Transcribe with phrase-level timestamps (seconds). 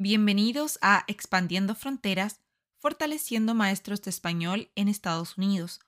[0.00, 2.40] Bienvenidos a Expandiendo Fronteras,
[2.76, 5.80] fortaleciendo maestros de español en Estados Unidos,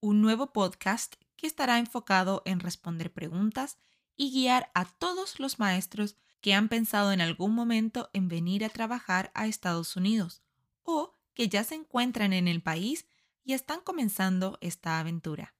[0.00, 3.78] un nuevo podcast que estará enfocado en responder preguntas
[4.16, 8.68] y guiar a todos los maestros que han pensado en algún momento en venir a
[8.68, 10.42] trabajar a Estados Unidos
[10.82, 13.06] o que ya se encuentran en el país
[13.44, 15.54] y están comenzando esta aventura.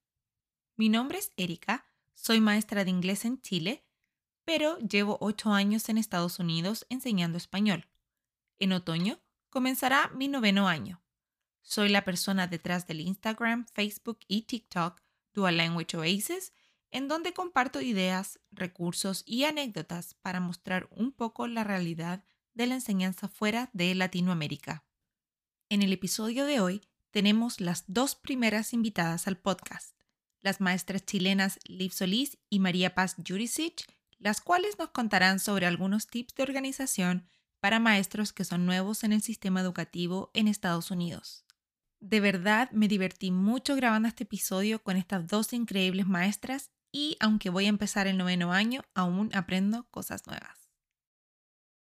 [0.74, 3.86] Mi nombre es Erika, soy maestra de inglés en Chile,
[4.44, 7.86] pero llevo ocho años en Estados Unidos enseñando español.
[8.62, 11.02] En otoño comenzará mi noveno año.
[11.62, 15.02] Soy la persona detrás del Instagram, Facebook y TikTok
[15.32, 16.52] Dual Language Oasis,
[16.92, 22.22] en donde comparto ideas, recursos y anécdotas para mostrar un poco la realidad
[22.54, 24.84] de la enseñanza fuera de Latinoamérica.
[25.68, 29.96] En el episodio de hoy tenemos las dos primeras invitadas al podcast,
[30.40, 36.06] las maestras chilenas Liv Solís y María Paz Jurisic, las cuales nos contarán sobre algunos
[36.06, 37.26] tips de organización
[37.62, 41.44] para maestros que son nuevos en el sistema educativo en Estados Unidos.
[42.00, 47.50] De verdad me divertí mucho grabando este episodio con estas dos increíbles maestras y aunque
[47.50, 50.70] voy a empezar el noveno año, aún aprendo cosas nuevas.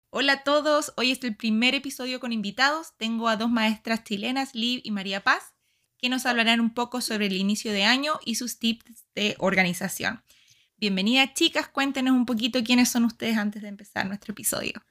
[0.09, 2.97] Hola a todos, hoy es el primer episodio con invitados.
[2.97, 5.53] Tengo a dos maestras chilenas, Liv y María Paz,
[5.99, 10.23] que nos hablarán un poco sobre el inicio de año y sus tips de organización.
[10.77, 14.83] Bienvenidas chicas, cuéntenos un poquito quiénes son ustedes antes de empezar nuestro episodio.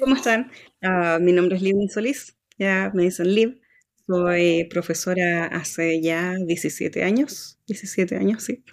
[0.00, 0.50] ¿Cómo están?
[0.82, 3.60] Ah, mi nombre es Liv Solís, ya me dicen Liv.
[4.06, 8.64] Soy profesora hace ya 17 años, 17 años, sí.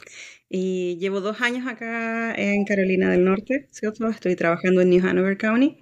[0.49, 4.07] Y llevo dos años acá en Carolina del Norte, ¿cierto?
[4.07, 5.77] Estoy trabajando en New Hanover County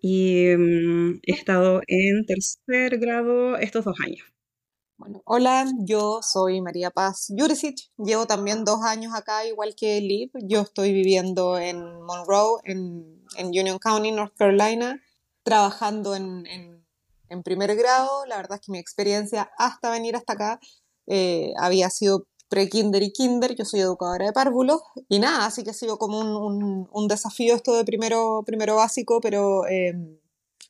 [0.00, 4.26] y mm, he estado en tercer grado estos dos años.
[4.96, 10.30] Bueno, hola, yo soy María Paz Jurisic, llevo también dos años acá, igual que Liv.
[10.42, 15.00] Yo estoy viviendo en Monroe, en, Union County, North Carolina,
[15.42, 16.44] trabajando en,
[17.44, 18.26] primer grado.
[18.26, 20.60] La verdad es que mi experiencia hasta venir hasta acá
[21.06, 25.70] eh, había sido pre-kinder y kinder, yo soy educadora de párvulos, y nada, así que
[25.70, 29.94] ha sido como un, desafío esto de primero, primero básico, pero eh,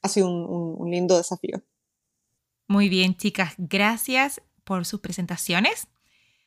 [0.03, 1.63] ha sido un lindo desafío.
[2.69, 5.89] Muy bien, chicas, gracias por sus presentaciones.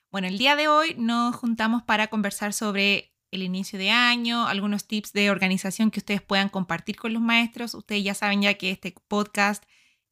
[0.10, 4.86] Bueno, el día de hoy nos juntamos para conversar sobre el inicio de año, algunos
[4.86, 7.74] tips de organización que ustedes puedan compartir con los maestros.
[7.74, 9.64] Ustedes ya saben ya que este podcast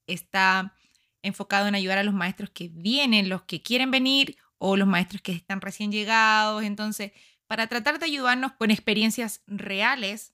[0.08, 0.76] está
[1.22, 5.22] enfocado en ayudar a los maestros que vienen, los que quieren venir o los maestros
[5.22, 6.64] que están recién llegados.
[6.64, 7.12] Entonces,
[7.46, 10.34] para tratar de ayudarnos con experiencias reales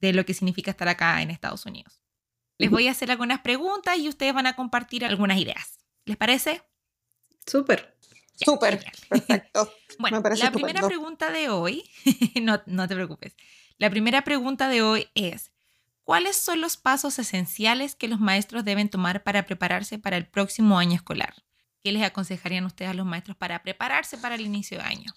[0.00, 2.02] de lo que significa estar acá en Estados Unidos.
[2.58, 5.78] Les voy a hacer algunas preguntas y ustedes van a compartir algunas ideas.
[6.04, 6.62] ¿Les parece?
[7.46, 7.96] Súper.
[8.34, 8.84] Súper.
[9.08, 9.72] Perfecto.
[10.00, 11.84] Bueno, la primera pregunta de hoy,
[12.42, 13.36] no, no te preocupes.
[13.78, 15.52] La primera pregunta de hoy es,
[16.04, 20.78] ¿cuáles son los pasos esenciales que los maestros deben tomar para prepararse para el próximo
[20.78, 21.34] año escolar?
[21.82, 25.12] ¿Qué les aconsejarían ustedes a los maestros para prepararse para el inicio de año?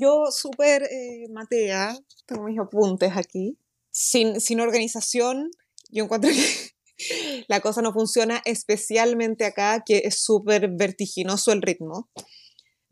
[0.00, 3.58] yo súper, eh, Matea, tengo mis apuntes aquí,
[3.90, 5.50] sin, sin organización
[5.90, 6.70] yo encuentro que
[7.48, 12.10] la cosa no funciona, especialmente acá, que es súper vertiginoso el ritmo.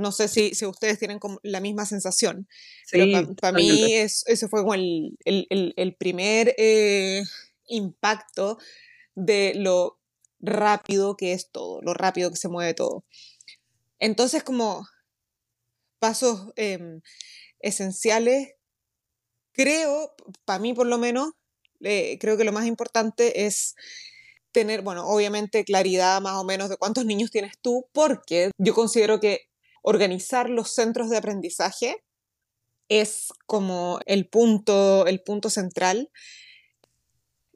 [0.04, 2.46] No sé si, si ustedes tienen la misma sensación,
[2.92, 7.22] pero para mí es, ese fue como el, el, el, primer eh,
[7.68, 8.58] impacto
[9.14, 9.98] de lo
[10.40, 13.06] rápido que es todo, lo rápido que se mueve todo.
[13.98, 14.86] Entonces, como
[16.00, 17.00] pasos em,
[17.60, 18.52] esenciales,
[19.52, 20.14] creo,
[20.44, 21.30] para mí por lo menos,
[21.80, 23.74] eh, creo que lo más importante es
[24.52, 29.18] tener, bueno, obviamente claridad más o menos de cuántos niños tienes tú, porque yo considero
[29.18, 29.48] que
[29.84, 32.02] organizar los centros de aprendizaje
[32.88, 36.10] es como el punto, el punto central.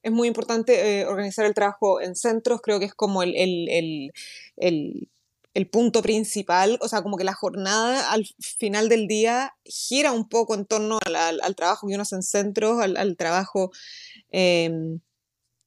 [0.03, 4.12] Es muy importante eh, organizar el trabajo en centros, creo que es como el, el,
[4.56, 5.09] el,
[5.55, 10.29] el, punto principal, o sea, como que la jornada al final del día gira un
[10.29, 13.73] poco en torno al, trabajo que uno hace en centros, al, al trabajo
[14.31, 15.00] Em,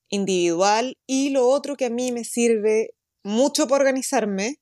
[0.10, 2.94] individual y lo otro que a mí me sirve
[3.24, 4.58] mucho para organizarme,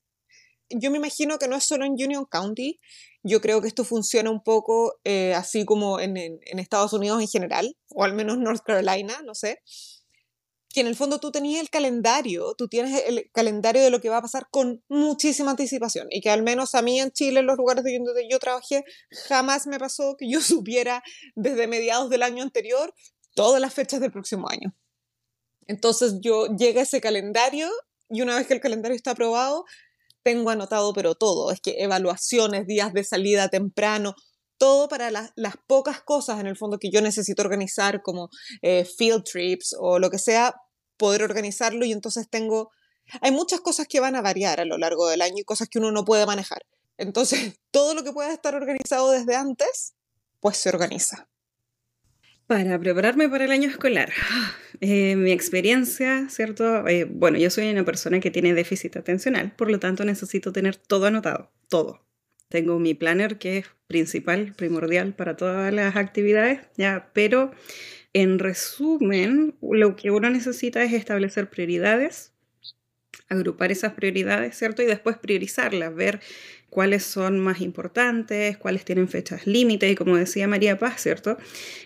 [0.70, 2.80] yo me imagino que no es solo en Union County,
[3.24, 7.28] yo creo que esto funciona un poco eh, así como en, en, Estados Unidos en
[7.28, 9.62] general, o al menos North Carolina, no sé,
[10.70, 14.10] que en el fondo tú tenías el calendario, tú tienes el calendario de lo que
[14.10, 17.48] va a pasar con muchísima anticipación y que al menos a mí en Chile, en
[17.48, 18.84] los lugares donde yo trabajé,
[19.28, 21.04] jamás me pasó que yo supiera
[21.36, 22.94] desde mediados del año anterior
[23.34, 24.76] todas las fechas del próximo año.
[25.68, 27.70] Entonces yo llega ese calendario
[28.10, 29.66] y una vez que el calendario está aprobado,
[30.24, 34.16] tengo anotado pero todo, es que evaluaciones, días de salida temprano,
[34.58, 38.30] todo para las, las pocas cosas en el fondo que yo necesito organizar, como
[38.62, 40.54] eh, field trips o lo que sea,
[40.98, 42.70] poder organizarlo y entonces tengo...
[43.22, 45.80] Hay muchas cosas que van a variar a lo largo del año y cosas que
[45.80, 46.62] uno no puede manejar.
[46.98, 49.96] Entonces, todo lo que pueda estar organizado desde antes,
[50.40, 51.28] pues se organiza.
[52.46, 54.12] Para prepararme para el año escolar,
[54.82, 56.88] eh, mi experiencia, ¿cierto?
[56.88, 60.76] Eh, bueno, yo soy una persona que tiene déficit atencional, por lo tanto necesito tener
[60.76, 62.06] todo anotado, todo.
[62.48, 67.52] Tengo mi planner que es principal, primordial para todas las actividades, ya, pero
[68.14, 72.34] en resumen, lo que uno necesita es establecer prioridades,
[73.28, 74.82] agrupar esas prioridades, ¿cierto?
[74.82, 76.20] Y después priorizarlas, ver
[76.70, 81.38] cuáles son más importantes, cuáles tienen fechas límites y como decía María Paz, ¿cierto?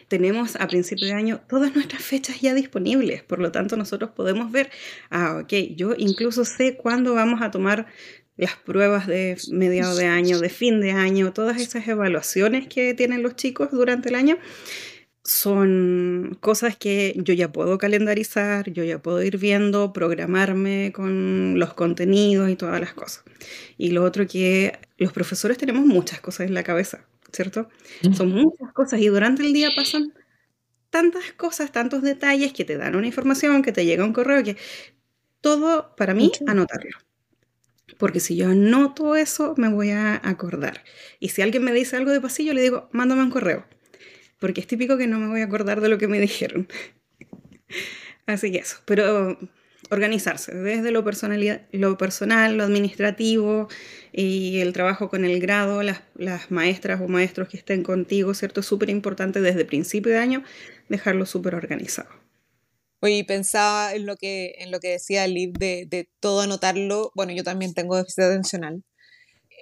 [0.07, 4.51] Tenemos a principio de año todas nuestras fechas ya disponibles, por lo tanto nosotros podemos
[4.51, 4.69] ver,
[5.09, 7.87] ah, ok, yo incluso sé cuándo vamos a tomar
[8.35, 13.21] las pruebas de mediado de año, de fin de año, todas esas evaluaciones que tienen
[13.21, 14.37] los chicos durante el año
[15.23, 21.73] son cosas que yo ya puedo calendarizar, yo ya puedo ir viendo, programarme con los
[21.73, 23.23] contenidos y todas las cosas.
[23.77, 27.69] Y lo otro que los profesores tenemos muchas cosas en la cabeza, ¿cierto?
[28.01, 28.13] Mm.
[28.13, 30.13] Son muchas cosas y durante el día pasan
[30.89, 34.57] tantas cosas, tantos detalles que te dan una información, que te llega un correo, que
[35.39, 36.97] todo para mí anotarlo.
[37.97, 40.83] Porque si yo anoto eso, me voy a acordar.
[41.19, 43.65] Y si alguien me dice algo de pasillo, le digo, mándame un correo
[44.43, 46.67] porque es típico que no me voy a acordar de lo que me dijeron.
[48.25, 49.37] Así que eso, pero
[49.89, 51.05] organizarse desde lo,
[51.71, 53.69] lo personal, lo administrativo
[54.11, 58.59] y el trabajo con el grado, las, las maestras o maestros que estén contigo, ¿cierto?
[58.59, 60.43] Es súper importante desde principio de año
[60.89, 62.09] dejarlo súper organizado.
[62.99, 67.13] Oye, pensaba en lo que, en lo que decía Liv de, de todo anotarlo.
[67.15, 68.83] Bueno, yo también tengo déficit atencional.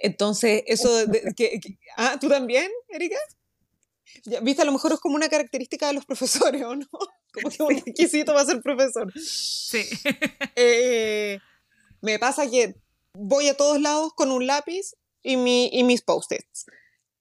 [0.01, 1.60] Entonces, eso de, que,
[1.98, 3.19] ah, ¿tú también, Erika?
[4.42, 6.88] Viste, a lo mejor es como una característica de los profesores, ¿o no?
[7.34, 9.12] Como que un requisito para ser profesor.
[9.18, 9.84] Sí.
[10.56, 11.40] Eh,
[12.02, 12.75] me pasa que
[13.13, 16.66] voy a todos lados con un lápiz y, mi, y mis post-its.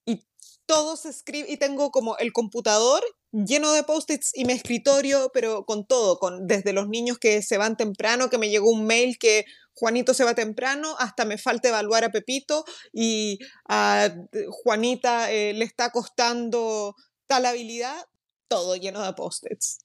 [0.05, 0.25] Y
[0.65, 3.01] todo se escribe, y tengo como el computador
[3.31, 7.57] lleno de post-its y mi escritorio, pero con todo, con, desde los niños que se
[7.57, 11.69] van temprano, que me llegó un mail que Juanito se va temprano, hasta me falta
[11.69, 14.13] evaluar a Pepito y a
[14.49, 16.95] Juanita eh, le está costando
[17.27, 18.05] tal habilidad,
[18.47, 19.79] todo lleno de post-its.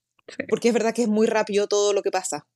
[0.48, 2.46] Porque es verdad que es muy rápido todo lo que pasa.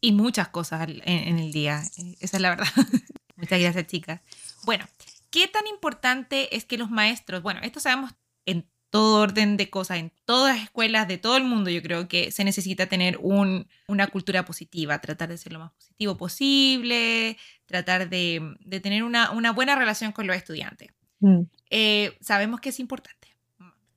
[0.00, 2.66] Y muchas cosas en, el día, eh, esa es la verdad.
[3.36, 4.20] Muchas gracias, chicas.
[4.64, 4.86] Bueno,
[5.30, 8.12] ¿qué tan importante es que los maestros, bueno, esto sabemos
[8.46, 12.08] en todo orden de cosas, en todas las escuelas de todo el mundo, yo creo
[12.08, 17.38] que se necesita tener un, una cultura positiva, tratar de ser lo más positivo posible,
[17.66, 20.90] tratar de, de tener una, una, buena relación con los estudiantes.
[21.20, 21.42] Mm.
[21.70, 23.36] Eh, sabemos que es importante.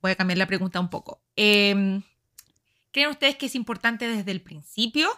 [0.00, 1.20] Voy a cambiar la pregunta un poco.
[1.34, 2.02] Em,
[2.92, 5.08] ¿Creen ustedes que es importante desde el principio?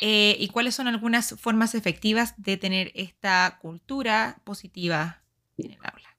[0.00, 5.22] Eh, ¿Y cuáles son algunas formas efectivas de tener esta cultura positiva
[5.58, 6.13] en el aula?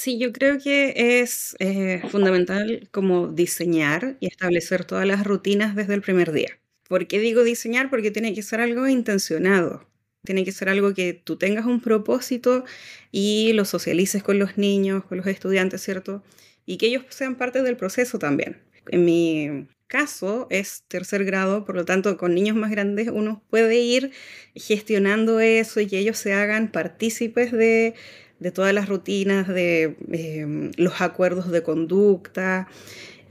[0.00, 5.92] Sí, yo creo que es eh, fundamental como diseñar y establecer todas las rutinas desde
[5.92, 6.58] el primer día.
[6.88, 7.90] ¿Por qué digo diseñar?
[7.90, 9.86] Porque tiene que ser algo intencionado.
[10.24, 12.64] Tiene que ser algo que tú tengas un propósito
[13.12, 16.24] y lo socialices con los niños, con los estudiantes, ¿cierto?
[16.64, 18.56] Y que ellos sean parte del proceso también.
[18.88, 23.76] En mi caso es tercer grado, por lo tanto con niños más grandes uno puede
[23.80, 24.12] ir
[24.54, 27.94] gestionando eso y que ellos se hagan partícipes de
[28.40, 32.68] de todas las rutinas, de em, los acuerdos de conducta.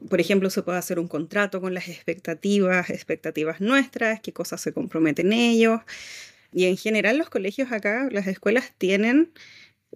[0.10, 4.74] Por ejemplo, se puede hacer un contrato con las expectativas, expectativas nuestras, qué cosas se
[4.74, 5.82] comprometen ellos.
[6.54, 9.32] Y en general los colegios acá, las escuelas tienen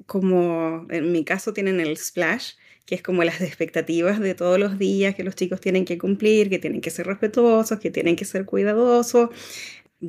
[0.06, 2.54] como, en mi caso tienen el splash,
[2.86, 6.50] que es como las expectativas de todos los días que los chicos tienen que cumplir,
[6.50, 9.30] que tienen que ser respetuosos, que tienen que ser cuidadosos,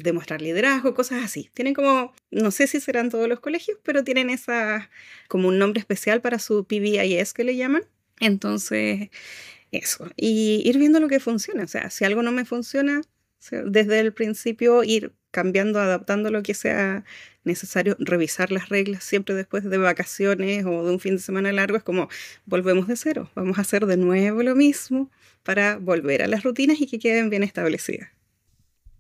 [0.03, 1.51] demostrar liderazgo, cosas así.
[1.55, 4.91] Tienen como, no sé si serán todos los colegios, pero tienen esa,
[5.29, 7.85] como un nombre especial para su PBIS que le llaman.
[8.21, 9.11] Entonces,
[9.71, 10.09] eso.
[10.17, 11.65] Y ir viendo lo que funciona.
[11.65, 13.03] O sea, si algo no me funciona,
[13.67, 17.05] desde el principio ir cambiando, adaptando lo que sea
[17.45, 21.77] necesario, revisar las reglas siempre después de vacaciones o de un fin de semana largo,
[21.77, 22.09] es como
[22.47, 25.11] volvemos de cero, vamos a hacer de nuevo lo mismo
[25.43, 28.11] para volver a las rutinas y que queden bien establecidas.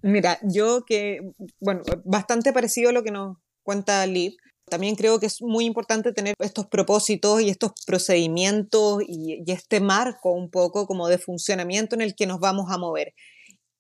[0.07, 1.21] Mira, yo que,
[1.61, 6.13] bueno, bastante parecido a lo que nos cuenta Liv, también creo que es muy importante
[6.13, 11.95] tener estos propósitos y estos procedimientos y, y, este marco un poco como de funcionamiento
[11.95, 13.15] en el que nos vamos a mover.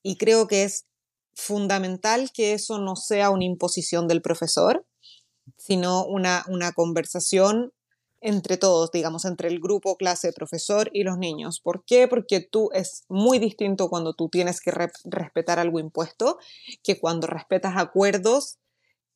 [0.03, 0.87] Y creo que es
[1.35, 4.87] fundamental que eso no sea una imposición del profesor,
[5.59, 7.71] sino una, una conversación
[8.25, 11.61] entre todos, digamos, entre el grupo, clase, profesor y los niños.
[11.61, 12.09] ¿Por qué?
[12.09, 14.73] Porque tú es muy distinto cuando tú tienes que
[15.05, 16.39] respetar algo impuesto
[16.83, 18.57] que cuando respetas acuerdos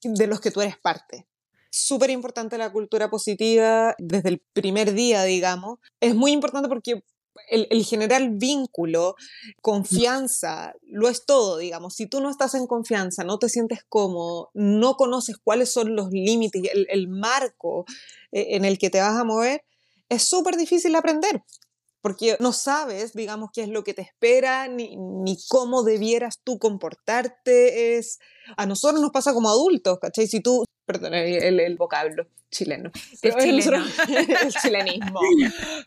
[0.03, 1.27] de los que tú eres parte.
[1.71, 5.79] Súper importante la cultura positiva desde el primer día, digamos.
[6.01, 7.03] Es muy importante porque
[7.49, 9.17] el, generar vínculo,
[9.61, 11.95] confianza, lo es todo, digamos.
[11.95, 16.11] Si tú no estás en confianza, no te sientes cómodo, no conoces cuáles son los
[16.11, 17.85] límites, el, marco
[18.33, 19.65] eh, en el que te vas a mover,
[20.09, 21.43] es súper difícil aprender
[22.01, 26.59] porque no sabes, digamos, qué es lo que te espera, ni, ni, cómo debieras tú
[26.59, 27.97] comportarte.
[27.97, 28.19] Es,
[28.57, 30.27] a nosotros nos pasa como adultos, ¿cachai?
[30.27, 32.91] Si tú, perdón, el, el vocablo, chileno.
[33.23, 35.21] el, el chilenismo.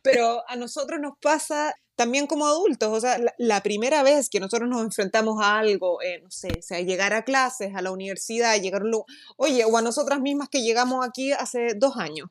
[0.04, 4.68] Pero a nosotros nos pasa también como adultos, o sea, la, primera vez que nosotros
[4.68, 8.60] nos enfrentamos a algo, eh, no sé, o sea, llegar a clases, a la universidad,
[8.60, 9.04] llegar a un
[9.38, 12.30] oye, o a nosotras mismas que llegamos aquí hace dos años,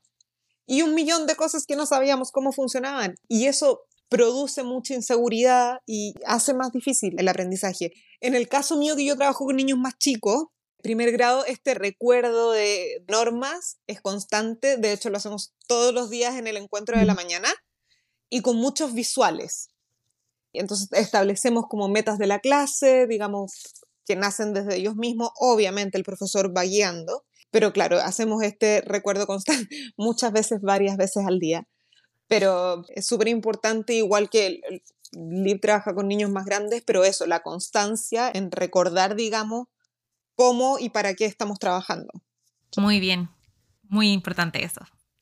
[0.70, 5.80] y un millón de cosas que no sabíamos cómo funcionaban, y eso produce mucha inseguridad
[5.84, 7.92] y hace más difícil el aprendizaje.
[8.20, 10.44] En el caso mío que yo trabajo con niños más chicos,
[10.80, 16.36] primer grado, este recuerdo de normas es constante, de hecho lo hacemos todos los días
[16.36, 17.48] en el encuentro de la mañana
[18.28, 19.70] y con muchos visuales.
[20.52, 23.74] Entonces establecemos como metas de la clase, digamos,
[24.06, 29.26] que nacen desde ellos mismos, obviamente el profesor va guiando, pero claro, hacemos este recuerdo
[29.26, 31.66] constante muchas veces, varias veces al día,
[32.26, 34.60] pero es súper importante, igual que
[35.12, 39.66] LIB trabaja con niños más grandes, pero eso, la constancia en recordar, digamos,
[40.36, 42.10] cómo y para qué estamos trabajando.
[42.76, 43.30] Muy bien,
[43.82, 44.80] muy importante eso.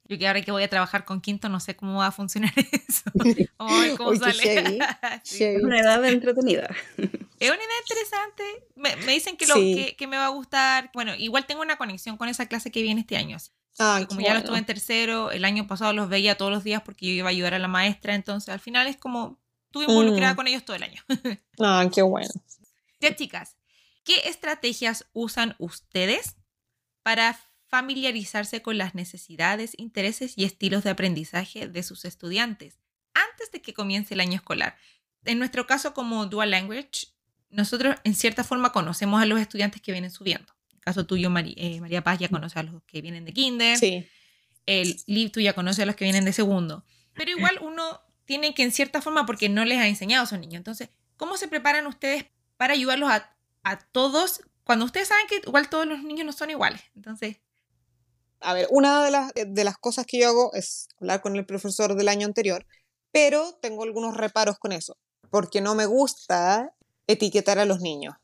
[0.09, 2.53] Yo que ahora que voy a trabajar con quinto no sé cómo va a funcionar
[2.89, 3.03] eso.
[3.97, 4.79] ¿cómo sale?
[5.25, 6.69] Es una edad entretenida.
[6.97, 8.43] Es una idea interesante.
[8.75, 10.91] Me, me dicen que, lo, que, que, me va a gustar.
[10.95, 13.37] Bueno, igual tengo una conexión con esa clase que viene este año.
[13.79, 16.83] Ah, como ya lo estuve en tercero, el año pasado los veía todos los días
[16.83, 18.15] porque yo iba a ayudar a la maestra.
[18.15, 20.37] Entonces, al final es como estuve involucrada mm.
[20.37, 21.03] con ellos todo el año.
[21.61, 22.31] ah, qué bueno.
[23.01, 23.59] Ya, chicas,
[24.09, 26.37] ¿Qué estrategias usan ustedes
[27.03, 27.39] para
[27.69, 32.79] familiarizarse con las necesidades, intereses y estilos de aprendizaje de sus estudiantes
[33.15, 34.77] antes de que comience el año escolar?
[35.25, 37.09] En nuestro caso como Dual Language,
[37.51, 40.53] nosotros en cierta forma conocemos a los estudiantes que vienen subiendo.
[40.71, 43.79] En el caso tuyo, eh, María Paz ya conoce a los que vienen de kinder.
[43.79, 44.07] Sí.
[44.67, 46.85] El Liv, tú ya conoces a los que vienen de segundo.
[47.15, 50.39] Pero igual uno tiene que en cierta forma, porque no les ha enseñado a esos
[50.39, 50.57] niños.
[50.57, 55.69] Entonces, ¿cómo se preparan ustedes para ayudarlos a a todos, cuando ustedes saben que igual
[55.69, 56.83] todos los niños no son iguales.
[56.97, 57.39] Entonces...
[58.41, 61.47] A ver, una de las, de las cosas que yo hago es hablar con el
[61.47, 62.67] profesor del año anterior,
[63.11, 64.97] pero tengo algunos reparos con eso,
[65.31, 66.73] porque no me gusta
[67.07, 68.15] etiquetar a los niños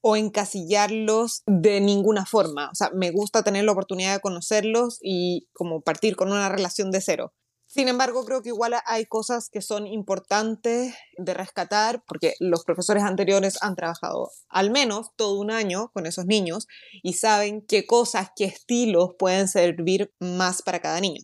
[0.00, 2.70] o encasillarlos de ninguna forma.
[2.70, 6.90] O sea, me gusta tener la oportunidad de conocerlos y como partir con una relación
[6.90, 7.34] de cero.
[7.72, 13.04] Sin embargo, creo que igual hay cosas que son importantes de rescatar porque los profesores
[13.04, 16.66] anteriores han trabajado al menos todo un año con esos niños
[17.04, 21.22] y saben qué cosas, qué estilos pueden servir más para cada niño.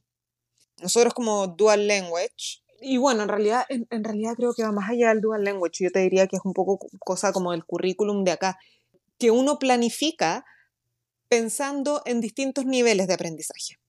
[0.80, 5.08] Nosotros como Dual Language, y bueno, en realidad, en, realidad creo que va más allá
[5.08, 8.30] del Dual Language, yo te diría que es un poco cosa como el currículum de
[8.30, 8.56] acá,
[9.18, 10.44] que uno planifica
[11.28, 13.80] pensando en distintos niveles de aprendizaje,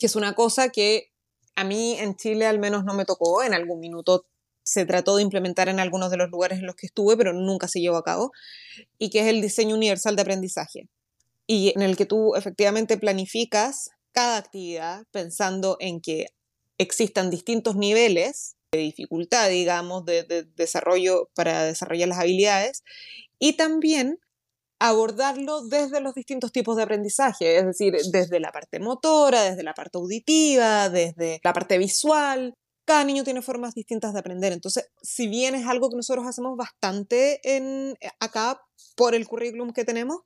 [0.00, 1.11] que es una cosa que
[1.56, 4.26] a mí en Chile al menos no me tocó, en algún minuto
[4.64, 7.68] se trató de implementar en algunos de los lugares en los que estuve, pero nunca
[7.68, 8.30] se llevó a cabo,
[8.98, 10.88] y que es el diseño universal de aprendizaje,
[11.46, 16.26] y en el que tú efectivamente planificas cada actividad pensando en que
[16.78, 22.82] existan distintos niveles de dificultad, digamos, de, de desarrollo para desarrollar las habilidades,
[23.38, 24.18] y también
[24.88, 29.74] abordarlo desde los distintos tipos de aprendizaje, es decir, desde la parte motora, desde la
[29.74, 32.54] parte auditiva, desde la parte visual.
[32.84, 34.52] Cada niño tiene formas distintas de aprender.
[34.52, 38.60] Entonces, si bien es algo que nosotros hacemos bastante en, acá
[38.96, 40.22] por el currículum que tenemos,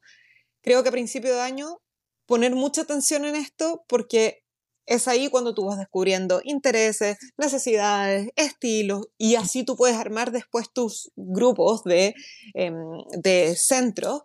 [0.63, 1.83] creo que a principio de año
[2.25, 4.39] poner mucha atención en esto porque
[4.87, 10.73] es ahí cuando tú vas descubriendo intereses, necesidades, estilos y así tú puedes armar después
[10.73, 12.15] tus grupos de,
[12.55, 12.73] eh,
[13.21, 14.23] de centros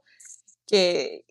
[0.71, 1.25] que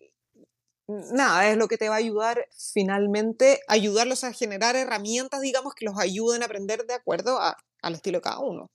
[0.87, 5.85] nada, es lo que te va a ayudar finalmente, ayudarlos a generar herramientas, digamos, que
[5.85, 8.69] los ayuden a aprender de acuerdo al estilo de cada uno.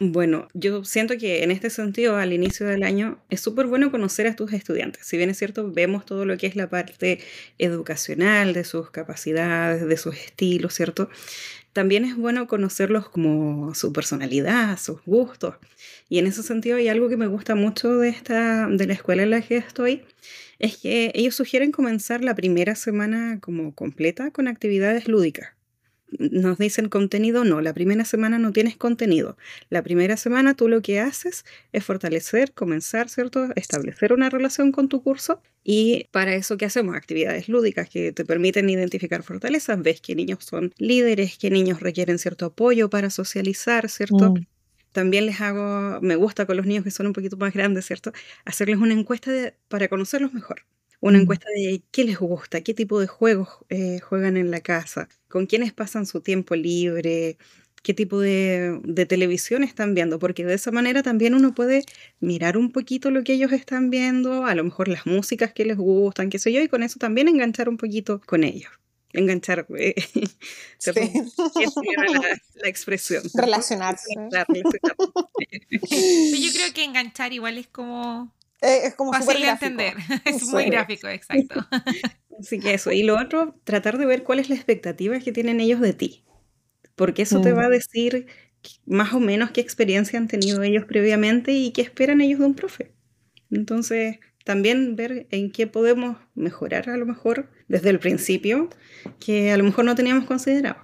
[0.00, 4.28] Bueno, yo siento que en este sentido, al inicio del año, es súper bueno conocer
[4.28, 5.04] a tus estudiantes.
[5.04, 7.18] Si bien es cierto, vemos todo lo que es la parte
[7.58, 11.08] educacional, de sus capacidades, de sus estilos, ¿cierto?
[11.78, 15.54] También es bueno conocerlos como su personalidad, sus gustos.
[16.08, 19.22] Y en ese sentido hay algo que me gusta mucho de, esta, de la escuela
[19.22, 20.02] en la que estoy,
[20.58, 25.50] es que ellos sugieren comenzar la primera semana como completa con actividades lúdicas.
[26.18, 29.36] Nos dicen contenido, no, la primera semana no tienes contenido.
[29.68, 33.48] La primera semana tú lo que haces es fortalecer, comenzar, ¿cierto?
[33.56, 36.96] Establecer una relación con tu curso y para eso ¿qué hacemos?
[36.96, 42.18] Actividades lúdicas que te permiten identificar fortalezas, ves qué niños son líderes, qué niños requieren
[42.18, 44.32] cierto apoyo para socializar, ¿cierto?
[44.32, 44.46] Mm.
[44.92, 48.12] También les hago, me gusta con los niños que son un poquito más grandes, ¿cierto?
[48.46, 50.64] Hacerles una encuesta de- para conocerlos mejor.
[51.00, 51.22] Una Mm.
[51.22, 55.46] encuesta de qué les gusta, qué tipo de juegos eh, juegan en la casa, con
[55.46, 57.38] quiénes pasan su tiempo libre,
[57.84, 61.84] qué tipo de, de televisión están viendo, porque de esa manera también uno puede
[62.20, 65.76] mirar un poquito lo que ellos están viendo, a lo mejor las músicas que les
[65.76, 68.70] gustan, qué sé yo, y con eso también enganchar un poquito con ellos.
[69.12, 69.94] Enganchar, eh.
[70.78, 70.90] Sí.
[72.22, 73.22] La, la expresión.
[73.34, 74.12] Relacionarse.
[74.14, 74.96] Enganchar, relacionar.
[75.90, 79.94] Pero yo creo que enganchar igual es como Eh, es como fácil de entender.
[80.24, 81.66] Es muy gráfico, exacto.
[82.40, 82.92] Así que eso.
[82.92, 86.24] Y lo otro, tratar de ver cuál es la expectativa que tienen ellos de ti.
[86.96, 87.56] Porque eso te Mm.
[87.58, 88.26] va a decir
[88.86, 92.54] más o menos qué experiencia han tenido ellos previamente y qué esperan ellos de un
[92.54, 92.92] profe.
[93.50, 98.68] Entonces, también ver en qué podemos mejorar a lo mejor desde el principio,
[99.20, 100.78] que a lo mejor no teníamos considerado.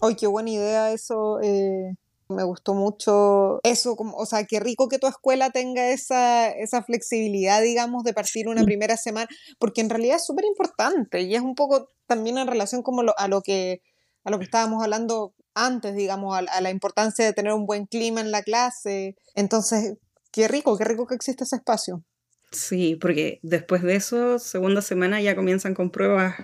[0.00, 1.40] Ay, qué buena idea eso.
[1.42, 1.94] eh,
[2.28, 6.82] me gustó mucho eso, como, o sea, qué rico que tu escuela tenga esa, esa
[6.82, 11.40] flexibilidad, digamos, de partir una primera semana, porque en realidad es súper importante y es
[11.42, 13.80] un poco también en relación como lo- a lo que
[14.24, 17.86] a lo que estábamos hablando antes, digamos, a, a la importancia de tener un buen
[17.86, 19.16] clima en la clase.
[19.34, 19.94] Entonces,
[20.32, 22.04] qué rico, qué rico que existe ese espacio.
[22.52, 26.34] Sí, porque después de eso, segunda semana ya comienzan con pruebas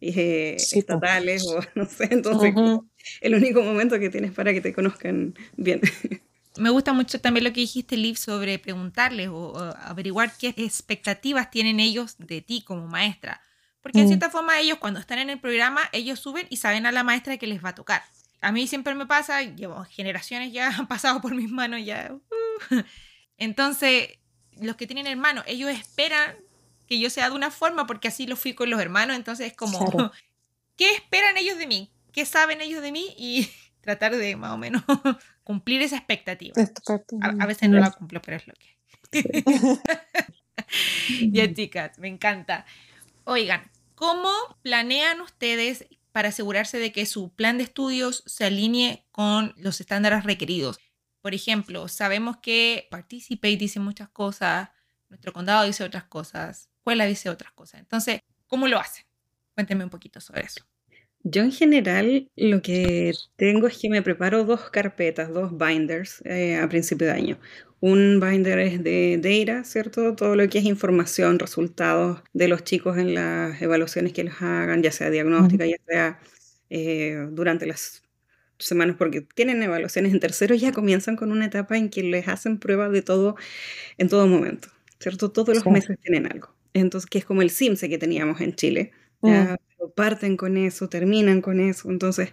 [0.00, 2.54] eh, Sí, estatales o no sé, entonces
[3.20, 5.80] el único momento que tienes para que te conozcan bien.
[6.56, 11.50] Me gusta mucho también lo que dijiste, Liv, sobre preguntarles o, o averiguar qué expectativas
[11.50, 13.40] tienen ellos de ti como maestra.
[13.82, 14.08] Porque en Mm.
[14.08, 17.36] cierta forma ellos cuando están en el programa, ellos suben y saben a la maestra
[17.38, 18.02] que les va a tocar.
[18.42, 22.12] A mí siempre me pasa, llevo generaciones ya han pasado por mis manos ya.
[22.12, 22.82] uh.
[23.38, 24.18] Entonces,
[24.60, 26.36] los que tienen hermanos, ellos esperan
[26.90, 29.14] que yo sea de una forma porque así lo fui con los hermanos.
[29.14, 30.10] Entonces es como, Claro.
[30.76, 31.92] ¿qué esperan ellos de mí?
[32.12, 33.14] ¿Qué saben ellos de mí?
[33.16, 33.48] Y
[33.80, 34.82] tratar de más o menos
[35.44, 36.52] cumplir esa expectativa.
[37.38, 38.76] A veces no la cumplo, pero es lo que.
[41.30, 42.66] ya, chicas, me encanta.
[43.22, 49.54] Oigan, ¿cómo planean ustedes para asegurarse de que su plan de estudios se alinee con
[49.56, 50.80] los estándares requeridos?
[51.22, 54.70] Por ejemplo, sabemos que Participate dice muchas cosas,
[55.10, 57.80] nuestro condado dice otras cosas, escuela dice otras cosas.
[57.80, 59.04] Entonces, ¿cómo lo hacen?
[59.54, 60.64] Cuéntenme un poquito sobre eso.
[61.22, 66.56] Yo en general lo que tengo es que me preparo dos carpetas, dos binders eh,
[66.56, 67.38] a principio de año.
[67.80, 70.14] Un binder es de data, ¿cierto?
[70.14, 74.82] Todo lo que es información, resultados de los chicos en las evaluaciones que les hagan,
[74.82, 76.20] ya sea diagnóstica, ya sea
[76.70, 78.02] eh, durante las
[78.58, 82.58] semanas, porque tienen evaluaciones en tercero, ya comienzan con una etapa en que les hacen
[82.58, 83.36] pruebas de todo
[83.98, 84.68] en todo momento,
[85.00, 85.32] ¿cierto?
[85.32, 85.70] Todos los Sí.
[85.70, 86.54] meses tienen algo.
[86.74, 88.92] Entonces, que es como el CIMSE que teníamos en Chile.
[89.22, 89.54] Mm.
[89.88, 91.90] Parten con eso, terminan con eso.
[91.90, 92.30] Entonces,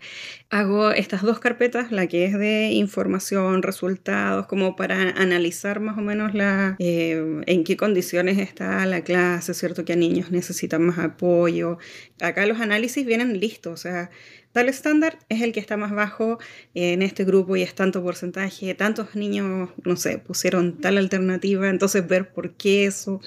[0.50, 6.02] hago estas dos carpetas, la que es de información, resultados, como para analizar más o
[6.02, 9.86] menos la, eh, en qué condiciones está la clase, ¿cierto?
[9.86, 11.78] Que a niños necesitan más apoyo.
[12.22, 14.10] Acá los análisis vienen listos, o sea,
[14.58, 16.40] tal estándar es el que está más bajo
[16.74, 22.08] en este grupo y es tanto porcentaje, tantos niños, no sé, pusieron tal alternativa, entonces
[22.08, 23.22] ver por qué eso.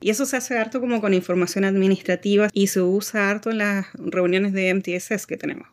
[0.00, 3.86] Y eso se hace harto como con información administrativa y se usa harto en las
[3.94, 5.68] reuniones de MTSS que tenemos.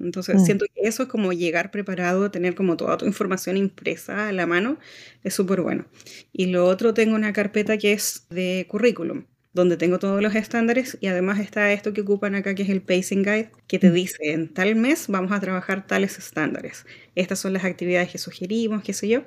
[0.00, 0.44] Entonces Mm.
[0.44, 4.46] siento que eso es como llegar preparado, tener como toda tu información impresa a la
[4.46, 4.78] mano,
[5.22, 5.86] es súper bueno.
[6.32, 10.98] Y lo otro, tengo una carpeta que es de currículum donde tengo todos los estándares
[11.00, 14.32] y además está esto que ocupan acá, que es el Pacing Guide, que te dice,
[14.32, 16.84] en tal mes vamos a trabajar tales estándares.
[17.14, 19.22] Estas son las actividades que sugerimos, qué sé yo.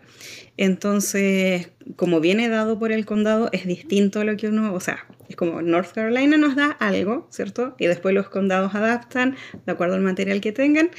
[0.58, 5.08] Entonces, como viene dado por el condado, es distinto a lo que uno, o sea,
[5.30, 7.76] es como North Carolina nos da algo, ¿cierto?
[7.80, 10.92] Y después los condados adaptan de acuerdo al material que tengan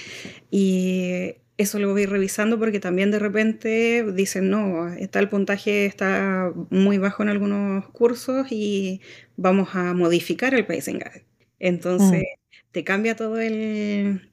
[0.51, 6.99] y eso lo voy revisando porque también de repente dicen, no, tal puntaje está muy
[6.99, 9.01] bajo en algunos cursos y
[9.37, 11.27] vamos a modificar el pacing guide.
[11.59, 12.23] Entonces,
[12.71, 14.31] te cambia todo el,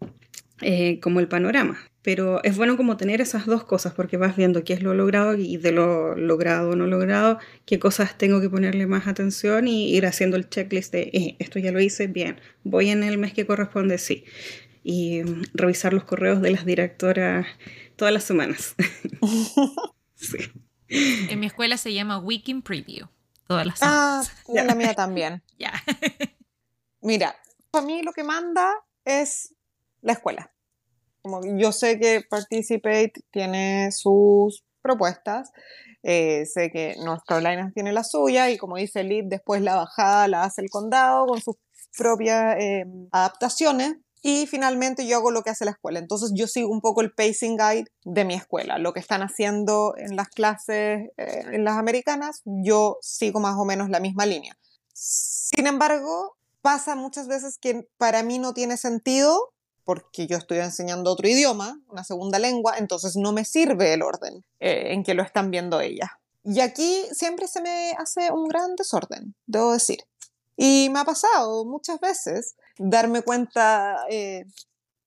[0.62, 1.80] eh, como el panorama.
[2.04, 5.34] Pero es bueno como tener esas dos cosas porque vas viendo qué es lo logrado
[5.34, 9.90] y de lo logrado o no logrado, qué cosas tengo que ponerle más atención y
[9.96, 13.34] ir haciendo el checklist de, eh, esto ya lo hice, bien, voy en el mes
[13.34, 14.24] que corresponde, sí
[14.88, 17.48] y mm, revisar los correos de las directoras
[17.96, 18.76] todas las semanas.
[20.16, 20.38] sí.
[20.88, 23.08] En mi escuela se llama Weekend Preview.
[23.48, 24.46] Todas las Ah, semanas.
[24.62, 25.44] en la mía también.
[25.58, 25.74] Ya.
[27.02, 27.36] Mira,
[27.72, 28.72] para mí lo que manda
[29.04, 29.56] es
[30.02, 30.54] la escuela.
[31.24, 35.52] Como yo sé que Participate tiene sus propuestas,
[36.04, 40.28] eh, sé que North Carolina tiene la suya y como dice Lid, después la bajada
[40.28, 41.56] la hace el condado con sus
[41.98, 43.96] propias eh, adaptaciones
[44.28, 46.00] y finalmente yo hago lo que hace la escuela.
[46.00, 48.80] Entonces yo sigo un poco el pacing guide de mi escuela.
[48.80, 53.66] Lo que están haciendo en las clases, eh, en las americanas, yo sigo más o
[53.66, 54.58] menos la misma línea.
[54.92, 61.12] Sin embargo, pasa muchas veces que para mí no tiene sentido porque yo estoy enseñando
[61.12, 65.22] otro idioma, una segunda lengua, entonces no me sirve el orden eh, en que lo
[65.22, 66.10] están viendo ellas.
[66.44, 70.00] Y aquí siempre se me hace un gran desorden, debo decir.
[70.58, 74.46] Y me ha pasado muchas veces darme cuenta, eh,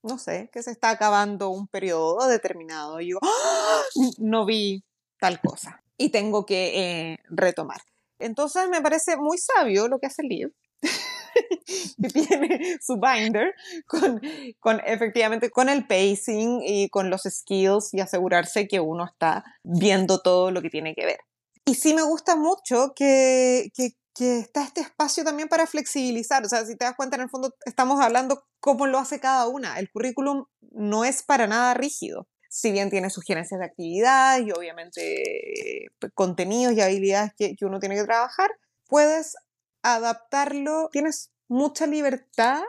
[0.02, 3.82] no sé, que se está acabando un periodo determinado y yo ¡Ah!
[4.18, 4.84] no vi
[5.18, 7.80] tal cosa y tengo que eh, retomar.
[8.18, 10.52] Entonces me parece muy sabio lo que hace Liv,
[12.02, 13.54] que tiene su binder
[13.86, 14.20] con,
[14.60, 20.20] con efectivamente con el pacing y con los skills y asegurarse que uno está viendo
[20.20, 21.20] todo lo que tiene que ver.
[21.64, 26.44] Y sí me gusta mucho que, que, que está este espacio también para flexibilizar.
[26.44, 29.46] O sea, si te das cuenta, en el fondo estamos hablando cómo lo hace cada
[29.46, 29.78] una.
[29.78, 32.26] El currículum no es para nada rígido.
[32.50, 37.78] Si bien tiene sugerencias de actividad y obviamente eh, contenidos y habilidades que, que uno
[37.78, 38.50] tiene que trabajar,
[38.88, 39.36] puedes
[39.82, 42.62] adaptarlo, tienes mucha libertad.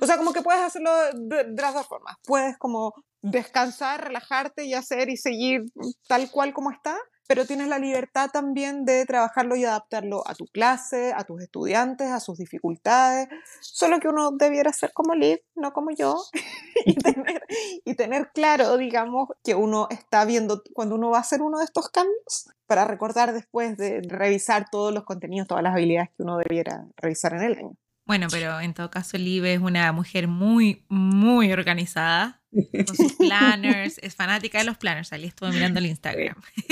[0.00, 2.16] O sea, como que puedes hacerlo de, de las dos formas.
[2.24, 5.62] Puedes como descansar, relajarte y hacer y seguir
[6.06, 6.98] tal cual como está,
[7.32, 12.10] pero tienes la libertad también de trabajarlo y adaptarlo a tu clase, a tus estudiantes,
[12.10, 13.26] a sus dificultades.
[13.62, 16.22] Solo que uno debiera ser como Liv, no como yo,
[16.84, 17.42] y, tener,
[17.86, 21.64] y tener claro, digamos, que uno está viendo cuando uno va a hacer uno de
[21.64, 26.36] estos cambios para recordar después de revisar todos los contenidos, todas las habilidades que uno
[26.36, 27.76] debiera revisar en el año.
[28.04, 32.40] Bueno, pero en todo caso, Liv es una mujer muy, muy organizada
[32.86, 36.36] con sus planners, es fanática de los planners, ahí estuve mirando el Instagram.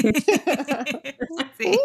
[1.59, 1.77] sí, me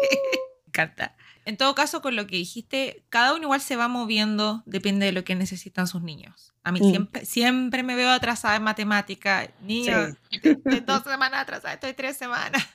[0.68, 1.14] encanta.
[1.44, 5.12] En todo caso, con lo que dijiste, cada uno igual se va moviendo, depende de
[5.12, 6.52] lo que necesitan sus niños.
[6.64, 6.90] A mí Mm.
[6.90, 9.48] siempre, siempre me veo atrasada en matemática.
[9.60, 12.66] Niños, de, de dos semanas atrasada, estoy tres semanas.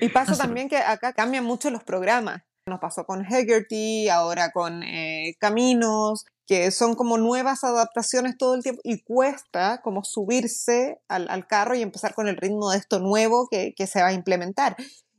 [0.00, 2.42] Y pasa Nosotros- también que acá cambian mucho los programas.
[2.68, 8.64] Nos pasó con Hegarty, ahora con eh, Caminos, que son como nuevas adaptaciones todo el
[8.64, 12.98] tiempo y cuesta como subirse al, al carro y empezar con el ritmo de esto
[12.98, 14.74] nuevo que, que se va a implementar.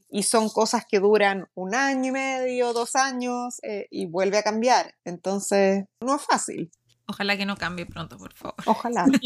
[0.09, 4.43] Y son cosas que duran un año y medio, dos años eh, y vuelve a
[4.43, 4.95] cambiar.
[5.05, 6.69] Entonces, no es fácil.
[7.07, 8.55] Ojalá que no cambie pronto, por favor.
[8.65, 9.05] Ojalá.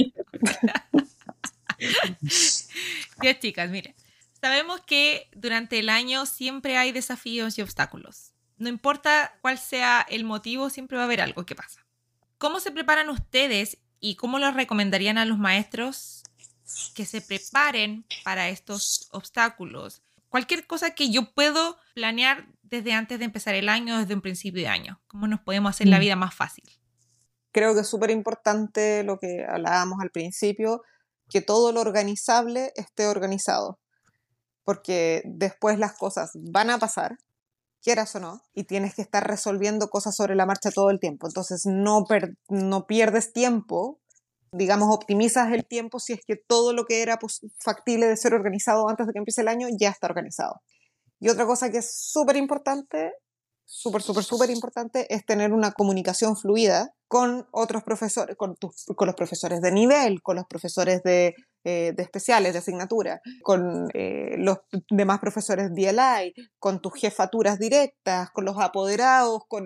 [3.20, 3.96] Bien, chicas, miren.
[4.42, 8.34] Sabemos que durante el año siempre hay desafíos y obstáculos.
[8.58, 11.86] No importa cuál sea el motivo, siempre va a haber algo que pasa.
[12.38, 16.24] ¿Cómo se preparan ustedes y cómo les recomendarían a los maestros
[16.96, 20.02] que se preparen para estos obstáculos?
[20.30, 24.62] Cualquier cosa que yo puedo planear desde antes de empezar el año, desde un principio
[24.62, 25.02] de año.
[25.08, 26.02] ¿Cómo nos podemos hacer la Mm.
[26.02, 26.64] vida más fácil?
[27.54, 30.84] creo que es súper importante lo que hablábamos al principio,
[31.30, 33.78] que todo lo organizable esté organizado,
[34.64, 37.18] porque después las cosas van a pasar,
[37.82, 41.28] quieras o no, y tienes que estar resolviendo cosas sobre la marcha todo el tiempo.
[41.28, 42.06] Entonces no,
[42.50, 44.00] no pierdes tiempo,
[44.52, 48.34] digamos, optimizas el tiempo si es que todo lo que era pos- factible de ser
[48.34, 50.62] organizado antes de que empiece el año ya está organizado.
[51.20, 53.14] Y otra cosa que es súper importante,
[53.66, 58.56] súper, súper, súper importante, es tener una comunicación fluida con otros profesores, con,
[58.96, 63.88] con los profesores de nivel, con los profesores de, eh, de especiales, de asignatura, con
[63.94, 69.64] eh, los demás profesores DLI, con tus jefaturas directas, con los apoderados, con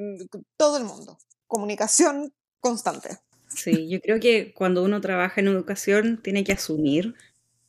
[0.58, 1.18] todo el mundo.
[1.48, 3.20] Comunicación constante.
[3.48, 7.16] Sí, yo creo que cuando uno trabaja en educación tiene que asumir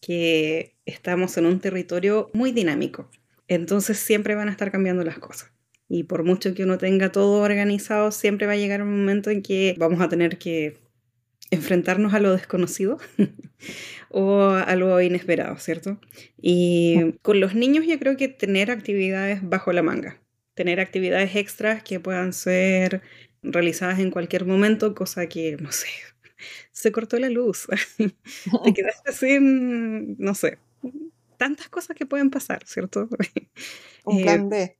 [0.00, 3.10] que estamos en un territorio muy dinámico.
[3.48, 5.52] Entonces siempre van a estar cambiando las cosas.
[5.88, 9.42] Y por mucho que uno tenga todo organizado, siempre va a llegar un momento en
[9.42, 10.78] que vamos a tener que
[11.50, 12.98] enfrentarnos a lo desconocido
[14.10, 16.00] o a lo inesperado, ¿cierto?
[16.40, 20.20] Y con los niños yo creo que tener actividades bajo la manga,
[20.54, 23.02] tener actividades extras que puedan ser
[23.42, 25.88] realizadas en cualquier momento, cosa que, no sé,
[26.72, 27.66] se cortó la luz,
[28.62, 30.58] te quedaste sin, no sé,
[31.38, 33.08] tantas cosas que pueden pasar, ¿cierto?
[34.04, 34.78] Un Eh, plan B.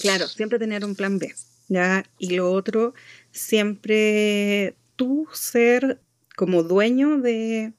[0.00, 1.34] Claro, siempre tener un plan B,
[1.68, 2.04] ¿ya?
[2.18, 2.94] Y lo otro,
[3.32, 6.02] siempre tú ser
[6.36, 7.74] como dueño de,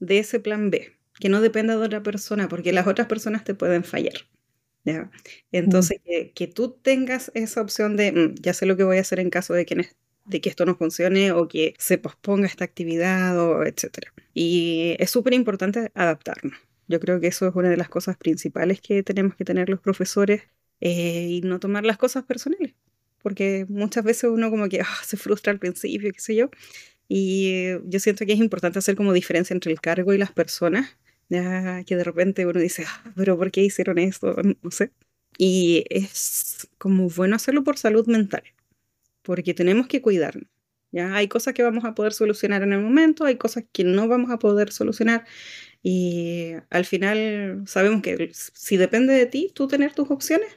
[0.00, 3.54] de ese plan B, que no dependa de otra persona, porque las otras personas te
[3.54, 4.14] pueden fallar,
[4.84, 5.10] ¿ya?
[5.52, 9.00] Entonces, que, que tú tengas esa opción de, "Mm, ya sé lo que voy a
[9.02, 9.90] hacer en caso de que ne-
[10.26, 14.12] de que esto no funcione o que se posponga esta actividad o etcétera.
[14.34, 16.54] Y es súper importante adaptarnos.
[16.88, 19.80] Yo creo que eso es una de las cosas principales que tenemos que tener los
[19.80, 20.42] profesores
[20.80, 22.74] eh, y no tomar las cosas personales,
[23.22, 26.50] porque muchas veces uno como que ah, se frustra al principio, qué sé yo,
[27.08, 30.96] y yo siento que es importante hacer como diferencia entre el cargo y las personas,
[31.28, 34.36] ya que de repente uno dice, ah, pero ¿por qué hicieron esto?
[34.62, 34.92] No sé.
[35.38, 38.44] Y es como bueno hacerlo por salud mental,
[39.22, 40.48] porque tenemos que cuidarnos.
[40.92, 41.14] ¿ya?
[41.14, 44.30] Hay cosas que vamos a poder solucionar en el momento, hay cosas que no vamos
[44.30, 45.24] a poder solucionar
[45.82, 50.48] y al final sabemos que si depende de ti, tú tener tus opciones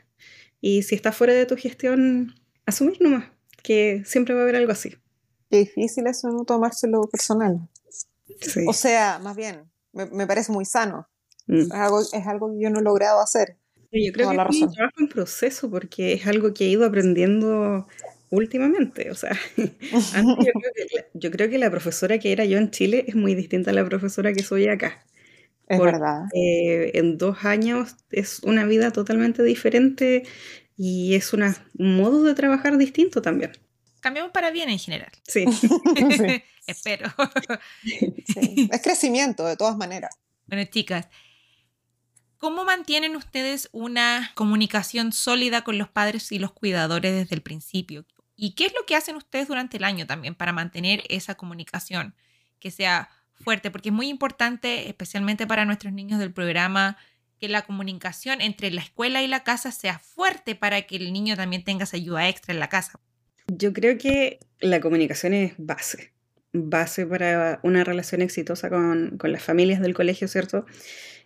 [0.62, 3.26] y si está fuera de tu gestión, asumir nomás
[3.64, 4.96] que siempre va a haber algo así.
[5.50, 7.68] Qué difícil eso no tomárselo personal.
[8.68, 11.08] O sea, más bien, me, parece muy sano.
[11.48, 11.60] Mm.
[11.60, 13.58] Es, algo, es algo que yo no he logrado hacer.
[13.92, 17.88] Yo creo que es un trabajo en proceso porque es algo que he ido aprendiendo
[18.32, 19.12] últimamente.
[19.12, 19.38] O sea,
[21.14, 23.86] yo, creo que la, profesora que era yo en Chile es muy distinta a la
[23.86, 25.06] profesora que soy acá.
[25.68, 26.24] Es verdad.
[26.34, 30.24] en dos años es una vida totalmente diferente
[30.78, 33.52] y es un modo de trabajar distinto también.
[34.00, 35.12] Cambiamos para bien en general.
[35.28, 35.46] Sí.
[36.68, 37.14] Espero.
[37.84, 40.16] Es crecimiento, de todas maneras.
[40.46, 41.08] Bueno, chicas,
[42.38, 48.06] ¿cómo mantienen ustedes una comunicación sólida con los padres y los cuidadores desde el principio?
[48.36, 52.16] ¿Y qué es lo que hacen ustedes durante el año también para mantener esa comunicación
[52.60, 56.98] que sea fuerte, porque es muy importante, especialmente para nuestros niños del programa,
[57.44, 61.36] que la comunicación entre la escuela y la casa sea fuerte para que el niño
[61.36, 63.02] también tenga esa ayuda extra en la casa.
[63.48, 66.14] Yo creo que la comunicación es base,
[66.54, 70.66] base para una relación exitosa con, con las familias del colegio, ¿cierto?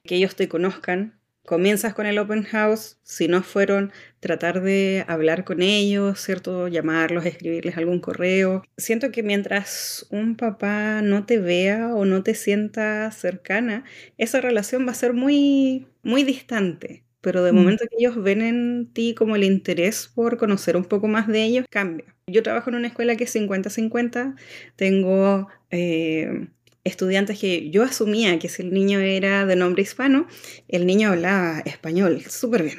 [0.06, 5.46] Que ellos te conozcan, comienzas con el open house, si no fueron, tratar de hablar
[5.46, 6.68] con ellos, ¿cierto?
[6.68, 8.64] Llamarlos, escribirles algún correo.
[8.76, 13.86] Siento que mientras un papá no te vea o no te sienta cercana,
[14.18, 17.06] esa relación va a ser muy, muy distante.
[17.22, 17.56] Pero de mm.
[17.56, 21.46] momento que ellos ven en ti como el interés por conocer un poco más de
[21.46, 22.14] ellos, cambia.
[22.28, 24.36] Yo trabajo en una escuela que es 50-50.
[24.76, 26.50] Tengo eh,
[26.88, 30.28] estudiantes que yo asumía que si el niño era de nombre hispano,
[30.68, 32.78] el niño hablaba español súper bien.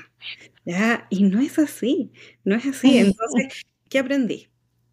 [0.68, 1.06] ¿ya?
[1.08, 2.12] Y no es así,
[2.44, 2.98] no es así.
[2.98, 4.48] Entonces, ¿qué aprendí?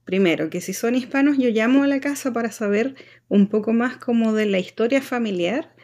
[0.05, 2.95] Primero, que si son hispanos, yo llamo a la casa para saber
[3.27, 5.75] un poco más como de la historia familiar,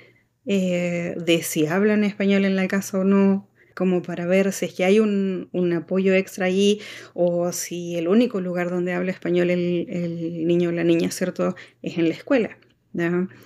[0.46, 4.74] eh, de si hablan español en la casa o no, como para ver si es
[4.74, 6.80] que hay un, apoyo extra allí
[7.14, 11.56] o si el único lugar donde habla español el, el niño o la niña, ¿cierto?,
[11.82, 12.61] es en la escuela.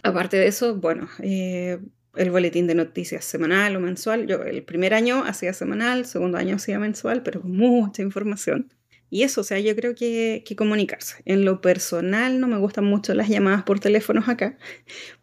[0.03, 1.79] Aparte de eso, bueno, eh,
[2.15, 4.27] el boletín de noticias semanal o mensual.
[4.27, 8.71] Yo el primer año hacía semanal, segundo año hacía mensual, pero con mucha información.
[9.09, 11.21] Y eso, o sea, yo creo que, que comunicarse.
[11.25, 14.57] En lo personal no me gustan mucho las llamadas por teléfonos acá,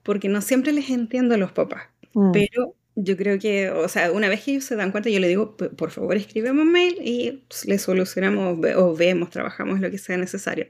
[0.02, 1.84] porque no siempre les entiendo a los papás.
[2.14, 2.32] Mm.
[2.32, 5.28] Pero yo creo que, o sea, una vez que ellos se dan cuenta, yo le
[5.28, 10.16] digo, por favor, escríbeme un mail y le solucionamos o vemos, trabajamos lo que sea
[10.16, 10.68] necesario.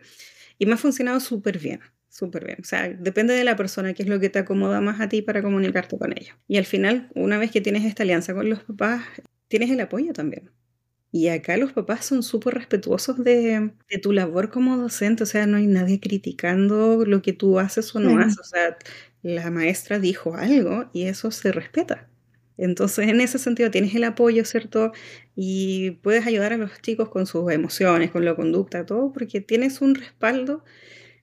[0.58, 1.80] Y me ha funcionado súper bien
[2.12, 2.58] súper bien.
[2.60, 5.22] O sea, depende de la persona, qué es lo que te acomoda más a ti
[5.22, 6.36] para comunicarte con ellos.
[6.46, 9.02] Y al final, una vez que tienes esta alianza con los papás,
[9.48, 10.50] tienes el apoyo también.
[11.10, 15.46] Y acá los papás son súper respetuosos de, de, tu labor como docente, o sea,
[15.46, 18.78] no hay nadie criticando lo que tú haces o no haces, o sea,
[19.22, 22.08] la maestra dijo algo y eso se respeta.
[22.56, 24.92] Entonces, en ese sentido, tienes el apoyo, ¿cierto?
[25.34, 29.80] Y puedes ayudar a los chicos con sus emociones, con la conducta, todo, porque tienes
[29.82, 30.64] un respaldo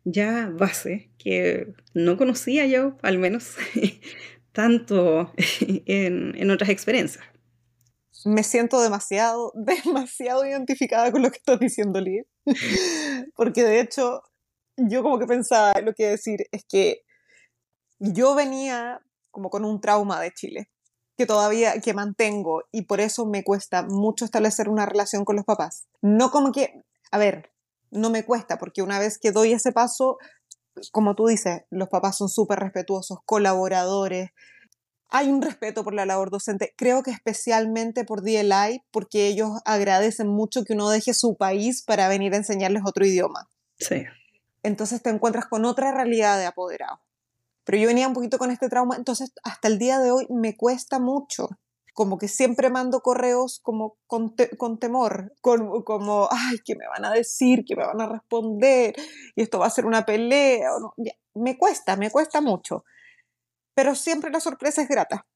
[0.04, 3.56] ya base que no conocía yo, al menos
[4.52, 5.32] tanto
[5.86, 7.24] en, otras experiencias.
[8.26, 12.26] Me siento demasiado, demasiado identificada con lo que estás diciendo, Liz.
[13.36, 14.22] Porque de hecho,
[14.78, 17.02] yo como que pensaba, lo que decir es que
[18.00, 20.70] yo venía como con un trauma de Chile
[21.18, 25.44] que todavía que mantengo y por eso me cuesta mucho establecer una relación con los
[25.44, 25.86] papás.
[26.02, 26.82] No como que,
[27.12, 27.52] a ver,
[27.92, 30.18] no me cuesta, porque una vez que doy ese paso,
[30.92, 34.32] como tú dices, los papás son súper respetuosos, colaboradores,
[35.10, 40.28] hay un respeto por la labor docente, creo que especialmente por DLI, porque ellos agradecen
[40.28, 43.50] mucho que uno deje su país para venir a enseñarles otro idioma.
[43.80, 44.04] Sí.
[44.62, 47.02] Entonces te encuentras con otra realidad de apoderado.
[47.64, 50.56] Pero yo venía un poquito con este trauma, entonces hasta el día de hoy me
[50.56, 51.50] cuesta mucho
[52.00, 54.34] como que siempre mando correos como con,
[54.80, 57.66] temor, como, ay, ¿qué me van a decir?
[57.68, 58.96] ¿Qué me van a responder?
[59.36, 60.74] Y esto va a ser una pelea.
[60.76, 60.94] O no.
[61.34, 62.86] me cuesta, me cuesta mucho.
[63.76, 65.28] Pero siempre la sorpresa es grata.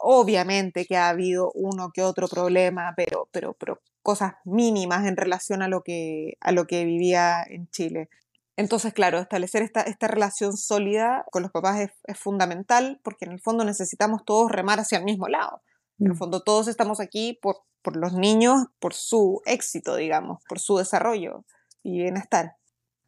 [0.00, 5.62] Obviamente que ha habido uno que otro problema, pero, pero, pero cosas mínimas en relación
[5.62, 8.08] a lo que, a lo que vivía en Chile.
[8.56, 13.30] Entonces, claro, establecer esta, esta relación sólida con los papás es, es, fundamental porque en
[13.30, 15.62] el fondo necesitamos todos remar hacia el mismo lado.
[16.02, 20.58] En el fondo todos estamos aquí por, por los niños, por su éxito, digamos, por
[20.58, 21.44] su desarrollo
[21.84, 22.56] y bienestar.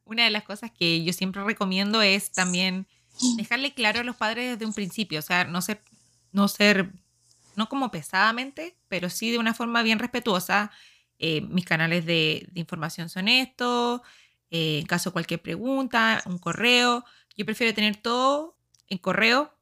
[0.05, 2.87] Una de las cosas que yo siempre recomiendo es también
[3.37, 5.83] dejarle claro a los padres desde un principio, o sea, no ser,
[6.31, 6.93] no ser,
[7.57, 10.71] no como pesadamente, pero sí de una forma bien respetuosa.
[11.19, 14.03] Eh, mis canales de, de información son estos,
[14.53, 17.05] eh, en caso de cualquier pregunta, un correo.
[17.37, 19.53] Yo prefiero tener todo en correo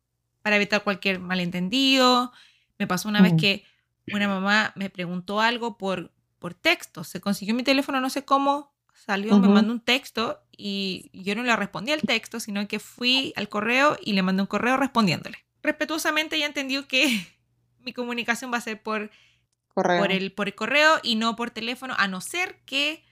[0.42, 2.31] para evitar cualquier malentendido.
[2.83, 3.64] Me pasó una vez que
[4.12, 7.05] una mamá me preguntó algo por, por texto.
[7.05, 11.45] Se consiguió mi teléfono, no sé cómo, salió, me mandó un texto y yo no
[11.45, 15.38] le respondí al texto, sino que fui al correo y le mandé un correo respondiéndole.
[15.62, 17.25] Respetuosamente ya entendió que
[17.79, 19.12] mi comunicación va a ser por,
[19.75, 23.05] por, el, por el correo y no por teléfono, a no ser que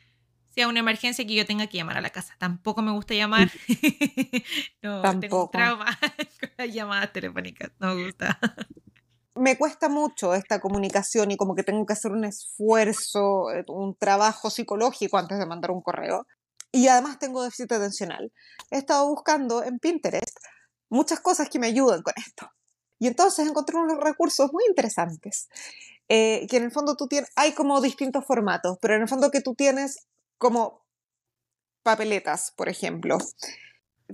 [0.49, 2.35] sea una emergencia que yo tenga que llamar a la casa.
[2.39, 3.53] Tampoco me gusta llamar.
[4.83, 5.21] no, Tampoco.
[5.21, 5.99] tengo un trauma
[6.41, 7.71] con las llamadas telefónicas.
[7.79, 8.37] No me gusta.
[9.41, 13.97] Me cuesta mucho esta comunicación y como que tengo que hacer un esfuerzo, eh, un
[13.97, 16.27] trabajo psicológico antes de mandar un correo.
[16.71, 18.31] Y además tengo déficit atencional.
[18.71, 20.37] He estado buscando en Pinterest
[20.91, 22.51] muchas cosas que me ayudan con esto.
[22.99, 25.49] Y entonces encontré unos recursos muy interesantes.
[26.11, 29.31] Eh, que en el fondo tú tienes, hay como distintos formatos, pero en el fondo
[29.31, 30.85] que tú tienes como
[31.83, 33.17] papeletas, por ejemplo,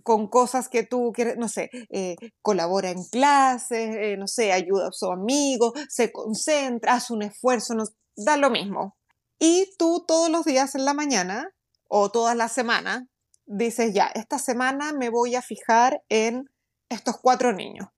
[0.02, 4.88] con cosas que tú quieres, no sé, eh, colabora en clases, eh, no sé, ayuda
[4.88, 8.96] a su amigo, se concentra, hace un esfuerzo, nos da lo mismo.
[9.38, 11.50] Y tú todos los días en la mañana
[11.88, 13.04] o todas las semanas
[13.46, 16.44] dices, ya, esta semana me voy a fijar en
[16.88, 17.88] estos cuatro niños.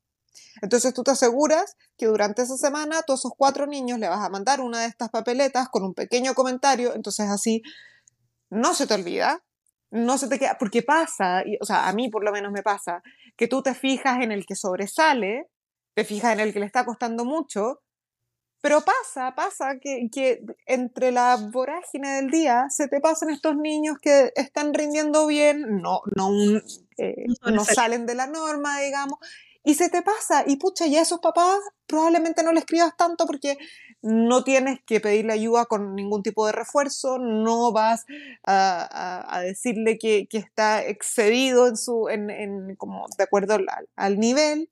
[0.60, 4.24] Entonces tú te aseguras que durante esa semana a todos esos cuatro niños le vas
[4.24, 7.62] a mandar una de estas papeletas con un pequeño comentario, entonces así
[8.50, 9.42] no se te olvida,
[9.90, 13.02] no se te queda, porque pasa, o sea, a mí por lo menos me pasa,
[13.36, 15.48] que tú te fijas en el que sobresale,
[15.94, 17.80] te fijas en el que le está costando mucho,
[18.60, 23.98] pero pasa, pasa que, que entre la vorágine del día se te pasan estos niños
[24.02, 26.30] que están rindiendo bien, no, no,
[26.96, 29.18] eh, no salen de la norma, digamos,
[29.62, 33.58] y se te pasa, y pucha, ya esos papás probablemente no le escribas tanto porque
[34.02, 38.06] no tienes que pedirle ayuda con ningún tipo de refuerzo, no vas
[38.44, 43.58] a, decirle que, está excedido en su, en, como de acuerdo
[43.96, 44.70] al, nivel.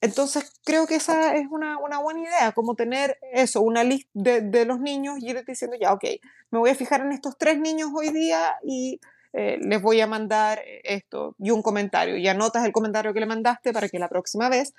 [0.00, 4.78] Entonces creo que esa es una, buena idea, como tener eso, una lista de, los
[4.78, 6.04] niños y ir diciendo, ya, ok,
[6.50, 9.00] me voy a fijar en estos tres niños hoy día y
[9.32, 12.16] eh, les voy a mandar esto y un comentario.
[12.16, 14.72] Y anotas el comentario que le mandaste para que la próxima vez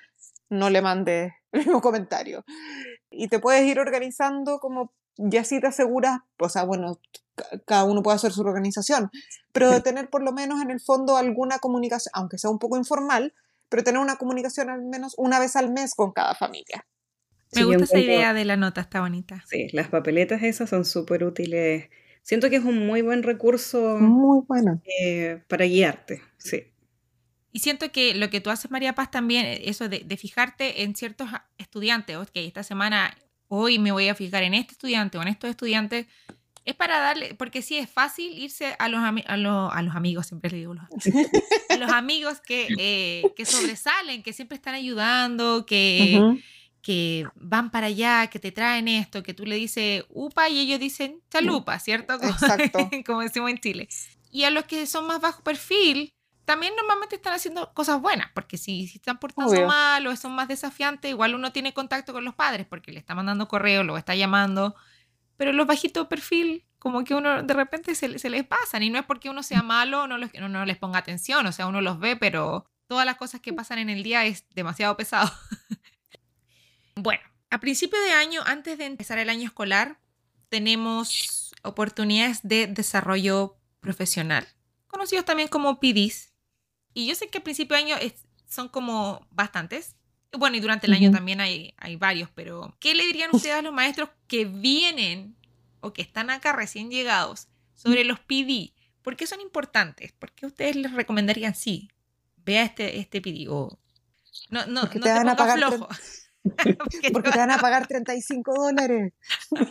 [0.48, 2.44] no le mande el mismo comentario.
[3.10, 6.98] Y te puedes ir organizando como ya así te aseguras, o sea, bueno,
[7.66, 9.10] cada uno puede hacer su organización,
[9.52, 12.76] pero de tener por lo menos en el fondo alguna comunicación, aunque sea un poco
[12.76, 13.34] informal,
[13.68, 16.86] pero tener una comunicación al menos una vez al mes con cada familia.
[17.52, 19.42] Me gusta esa idea de la nota, está bonita.
[19.48, 21.88] Sí, las papeletas esas son súper útiles.
[22.22, 24.80] Siento que es un muy buen recurso muy bueno.
[25.00, 26.69] Eh, para guiarte, sí.
[27.52, 30.94] Y siento que lo que tú haces, María Paz, también, eh, eso de, fijarte en
[30.94, 33.16] ciertos estudiantes, ok, esta semana,
[33.48, 36.06] hoy me voy a fijar en este estudiante o en estos estudiantes,
[36.64, 39.36] es para darle, porque sí es fácil irse a los, a a
[39.82, 40.84] los amigos, siempre le digo los,
[41.70, 46.38] a los amigos que, eh, que sobresalen, que siempre están ayudando, que,
[46.82, 50.78] que van para allá, que te traen esto, que tú le dices upa y ellos
[50.78, 52.14] dicen chalupa, ¿cierto?
[52.22, 52.90] Exacto.
[53.06, 53.88] Como decimos en Chile.
[54.30, 56.14] Y a los que son más bajo perfil,
[56.50, 60.48] también normalmente están haciendo cosas buenas, porque si, si están portando mal o son más
[60.48, 64.16] desafiantes, igual uno tiene contacto con los padres, porque le está mandando correo, lo está
[64.16, 64.74] llamando,
[65.36, 68.98] pero los bajitos perfil, como que uno de repente se, se les pasan, y no
[68.98, 71.80] es porque uno sea malo o no, no, no les ponga atención, o sea, uno
[71.82, 75.30] los ve, pero todas las cosas que pasan en el día es demasiado pesado.
[76.96, 80.00] bueno, a principio de año, antes de empezar el año escolar,
[80.48, 84.48] tenemos oportunidades de desarrollo profesional,
[84.88, 86.29] conocidos también como PDs,
[86.94, 87.96] y yo sé que a principio de año
[88.46, 89.96] son como bastantes.
[90.32, 93.62] Bueno, y durante el año también hay, hay varios, pero ¿qué le dirían ustedes a
[93.62, 95.36] los maestros que vienen
[95.80, 98.72] o que están acá recién llegados sobre los PD?
[99.02, 100.12] ¿Por qué son importantes?
[100.12, 101.90] ¿Por qué ustedes les recomendarían sí?
[102.36, 103.78] Vea este, este PD o
[104.50, 105.88] no, no, porque te, van a pagar flojo.
[107.12, 109.12] porque, te van a pagar 35 dólares.
[109.50, 109.66] Yo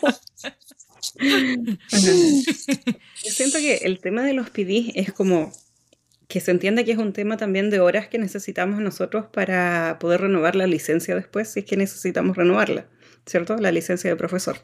[3.15, 5.51] siento que el tema de los PD es como
[6.29, 10.21] que se entiende que es un tema también de horas que necesitamos nosotros para poder
[10.21, 12.87] renovar la licencia después, si es que necesitamos renovarla.
[13.29, 13.57] ¿cierto?
[13.57, 14.57] La licencia de profesor.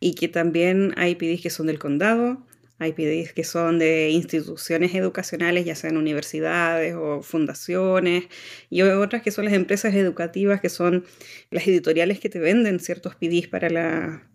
[0.00, 2.46] Y que también hay PDs que son del condado,
[2.78, 8.24] hay PDs que son de instituciones educacionales, ya sean universidades o fundaciones,
[8.70, 11.04] y otras que son las empresas educativas, que son
[11.50, 14.28] las editoriales que te venden ciertos PDs para, la,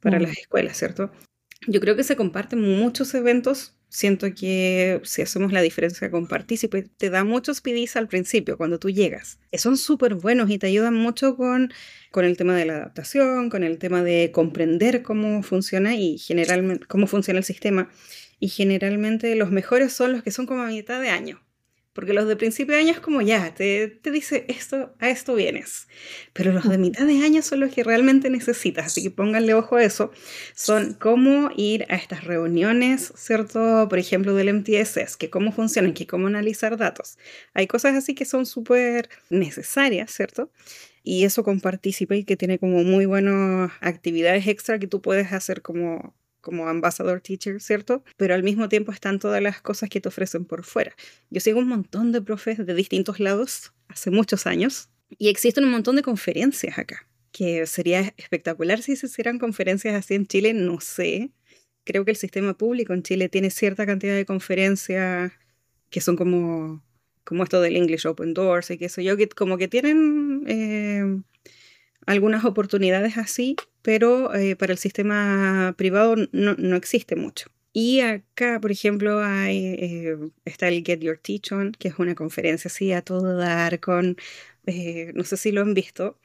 [0.00, 0.22] para mm.
[0.22, 1.10] las escuelas, ¿cierto?
[1.70, 3.74] Yo creo que se comparten muchos eventos.
[3.90, 8.78] Siento que si hacemos la diferencia con Partícipe, te da muchos PDs al principio, cuando
[8.78, 9.38] tú llegas.
[9.52, 11.70] Son súper buenos y te ayudan mucho con,
[12.10, 16.86] con el tema de la adaptación, con el tema de comprender cómo funciona y generalmente
[16.86, 17.90] cómo funciona el sistema.
[18.40, 21.42] Y generalmente los mejores son los que son como a mitad de año.
[21.98, 25.34] Porque los de principio de año es como ya, te, te, dice esto, a esto
[25.34, 25.88] vienes.
[26.32, 29.74] Pero los de mitad de año son los que realmente necesitas, así que pónganle ojo
[29.74, 30.12] a eso.
[30.54, 33.88] Son cómo ir a estas reuniones, ¿cierto?
[33.90, 37.18] Por ejemplo, del MTSS, que cómo funcionan, que cómo analizar datos.
[37.52, 40.52] Hay cosas así que son súper necesarias, ¿cierto?
[41.02, 45.62] Y eso con Participate, que tiene como muy buenas actividades extra que tú puedes hacer
[45.62, 46.14] como
[46.48, 48.02] como ambassador teacher, ¿cierto?
[48.16, 50.96] Pero al mismo tiempo están todas las cosas que te ofrecen por fuera.
[51.28, 54.88] Yo sigo un montón de profes de distintos lados hace muchos años
[55.18, 60.14] y existen un montón de conferencias acá, que sería espectacular si se hicieran conferencias así
[60.14, 61.32] en Chile, no sé.
[61.84, 65.30] Creo que el sistema público en Chile tiene cierta cantidad de conferencias
[65.90, 66.82] que son como,
[67.24, 71.20] como esto del English Open Doors y que eso yo, que como que tienen eh,
[72.08, 77.50] algunas oportunidades así, pero eh, para el sistema privado no, existe mucho.
[77.74, 82.14] Y acá, por ejemplo, hay, eh, está el Get Your Teach On, que es una
[82.14, 84.16] conferencia así a todo dar con,
[84.64, 86.18] eh, no sé si lo han visto.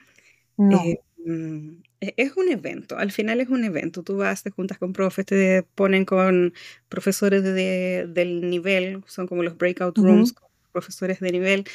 [0.56, 4.04] Mm, e, es un evento, al final es un evento.
[4.04, 6.54] Tú vas, te juntas con profes, te ponen con
[6.88, 10.34] profesores de, del nivel, son como los breakout rooms,
[10.72, 11.66] profesores de nivel,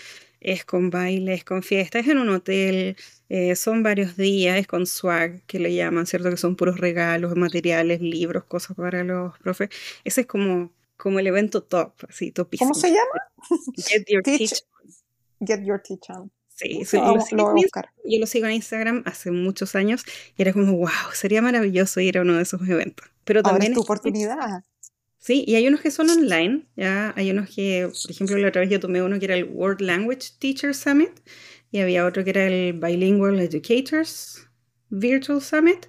[0.41, 2.97] es con bailes, con fiestas, es en un hotel,
[3.29, 6.31] eh, son varios días, es con swag, que le llaman, ¿cierto?
[6.31, 9.71] Que son puros regalos, materiales, libros, cosas para los profes.
[10.05, 12.71] Ese es como, como el evento top, así, topísimo.
[12.71, 13.67] ¿Cómo se llama?
[13.77, 14.65] Get Your Teach,
[15.41, 16.31] Get Your Teach On.
[16.59, 17.55] Sí, yo, lo
[18.05, 20.05] yo, lo sigo en Instagram hace muchos años
[20.37, 23.07] y era como, wow, sería maravilloso ir a uno de esos eventos.
[23.23, 24.65] Pero también es tu oportunidad.
[25.19, 28.61] Sí, y hay unos que son online, ya hay unos que, por ejemplo, la otra
[28.61, 31.11] vez yo tomé uno que era el World Language Teacher Summit
[31.71, 34.49] y había otro que era el Bilingual Educators
[34.91, 35.87] Virtual Summit,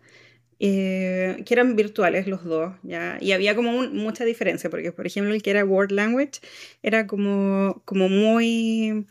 [0.59, 3.17] eh, que eran virtuales los dos, ¿ya?
[3.21, 6.41] y había como mucha diferencia, porque por ejemplo el que era World Language
[6.83, 9.05] era como, como muy,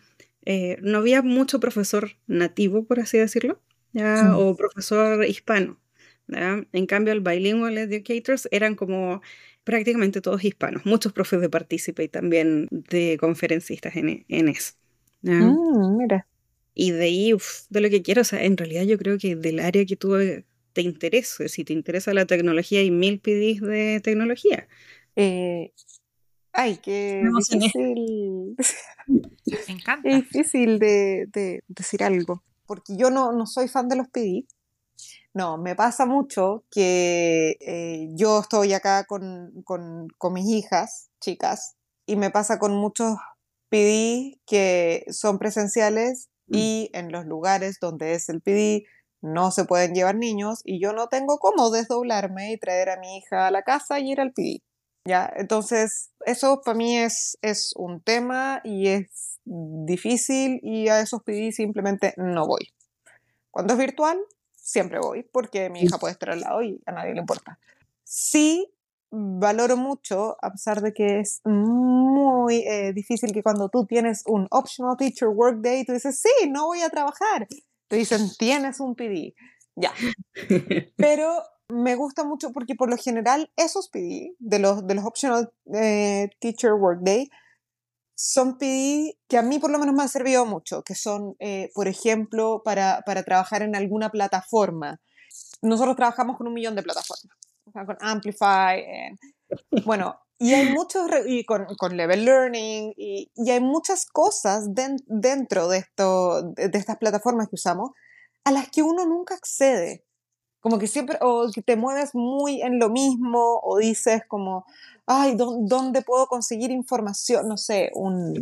[0.44, 3.62] eh, no había mucho profesor nativo, por así decirlo,
[3.92, 4.36] ¿ya?
[4.36, 5.78] o profesor hispano.
[6.28, 6.64] ¿Ya?
[6.72, 9.20] En cambio el Bilingual Educators eran como
[9.64, 14.74] prácticamente todos hispanos, muchos profes de Partícipe y también de conferencistas en, en eso.
[15.22, 16.26] Mm, mira.
[16.74, 17.34] Y de ahí,
[17.70, 20.16] de lo que quiero, o sea, en realidad yo creo que del área que tú
[20.72, 24.68] te interesa, si te interesa la tecnología, hay mil PDs de tecnología.
[25.16, 25.72] Eh,
[26.52, 28.56] ay, qué difícil.
[29.66, 30.08] Me encanta.
[30.08, 34.46] Es difícil de, de, decir algo, porque yo no, no soy fan de los PD,
[35.34, 39.52] no, me pasa mucho que eh, yo estoy acá con,
[40.32, 41.76] mis hijas, chicas,
[42.06, 43.16] y me pasa con muchos
[43.68, 46.56] PD que son presenciales mm.
[46.56, 48.84] y en los lugares donde es el PD
[49.20, 53.18] no se pueden llevar niños y yo no tengo cómo desdoblarme y traer a mi
[53.18, 54.62] hija a la casa y ir al PD.
[55.04, 55.30] ¿ya?
[55.36, 61.52] Entonces, eso para mí es, es un tema y es difícil y a esos PD
[61.52, 62.68] simplemente no voy.
[63.50, 64.18] Cuando es virtual,
[64.68, 67.58] siempre voy porque mi hija puede estar al lado y a nadie le importa.
[68.04, 68.70] Sí,
[69.10, 74.46] valoro mucho, a pesar de que es muy eh, difícil que cuando tú tienes un
[74.50, 77.48] optional teacher workday, tú dices, sí, no voy a trabajar.
[77.88, 79.34] Te dicen, tienes un PD.
[79.74, 79.92] Ya.
[80.96, 85.50] Pero me gusta mucho porque por lo general esos PD de los, de los optional
[85.72, 87.30] eh, teacher workday
[88.20, 91.70] son PD que a mí por lo menos me han servido mucho, que son, eh,
[91.72, 95.00] por ejemplo, para, para, trabajar en alguna plataforma.
[95.62, 97.36] Nosotros trabajamos con un millón de plataformas,
[97.72, 98.84] con Amplify,
[99.84, 105.68] bueno, y hay muchos, y con, con Level Learning, y, y hay muchas cosas dentro
[105.68, 107.92] de, esto, de, de estas plataformas que usamos
[108.42, 110.04] a las que uno nunca accede.
[110.58, 114.64] Como que siempre, o que te mueves muy en lo mismo, o dices como,
[115.08, 117.48] ay, ¿dónde puedo conseguir información?
[117.48, 117.90] No sé,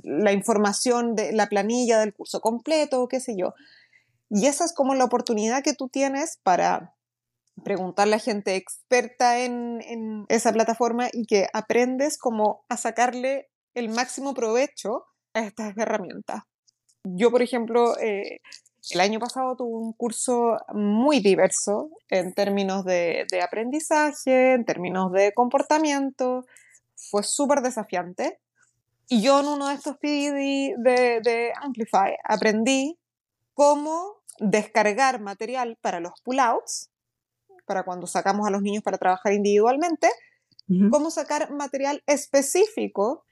[0.03, 3.55] la información de la planilla del curso completo qué sé yo.
[4.29, 6.95] Y esa es como la oportunidad que tú tienes para
[7.62, 13.89] preguntarle a gente experta en, en esa plataforma y que aprendes como a sacarle el
[13.89, 15.05] máximo provecho
[15.35, 16.43] a estas herramientas.
[17.05, 18.41] Yo, por ejemplo, eh,
[18.91, 25.11] El año pasado tuve un curso muy diverso en términos de, de aprendizaje, en términos
[25.12, 26.45] de comportamiento.
[26.95, 28.39] Fue súper desafiante.
[29.09, 32.99] Y yo en uno de estos PD de, de Amplify aprendí
[33.55, 36.91] cómo descargar material para los pullouts,
[37.66, 40.09] para cuando sacamos a los niños para trabajar individualmente,
[40.91, 43.24] cómo sacar material específico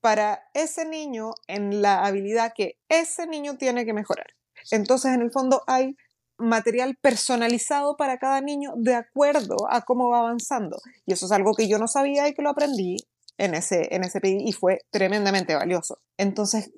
[0.00, 4.37] para ese niño en la habilidad que ese niño tiene que mejorar.
[4.70, 5.96] Entonces, en el fondo hay
[6.38, 10.78] material personalizado para cada niño de acuerdo a cómo va avanzando.
[11.04, 12.96] Y eso es algo que yo no sabía y que lo aprendí
[13.38, 16.00] en ese, en ese y fue tremendamente valioso.
[16.16, 16.72] Entonces,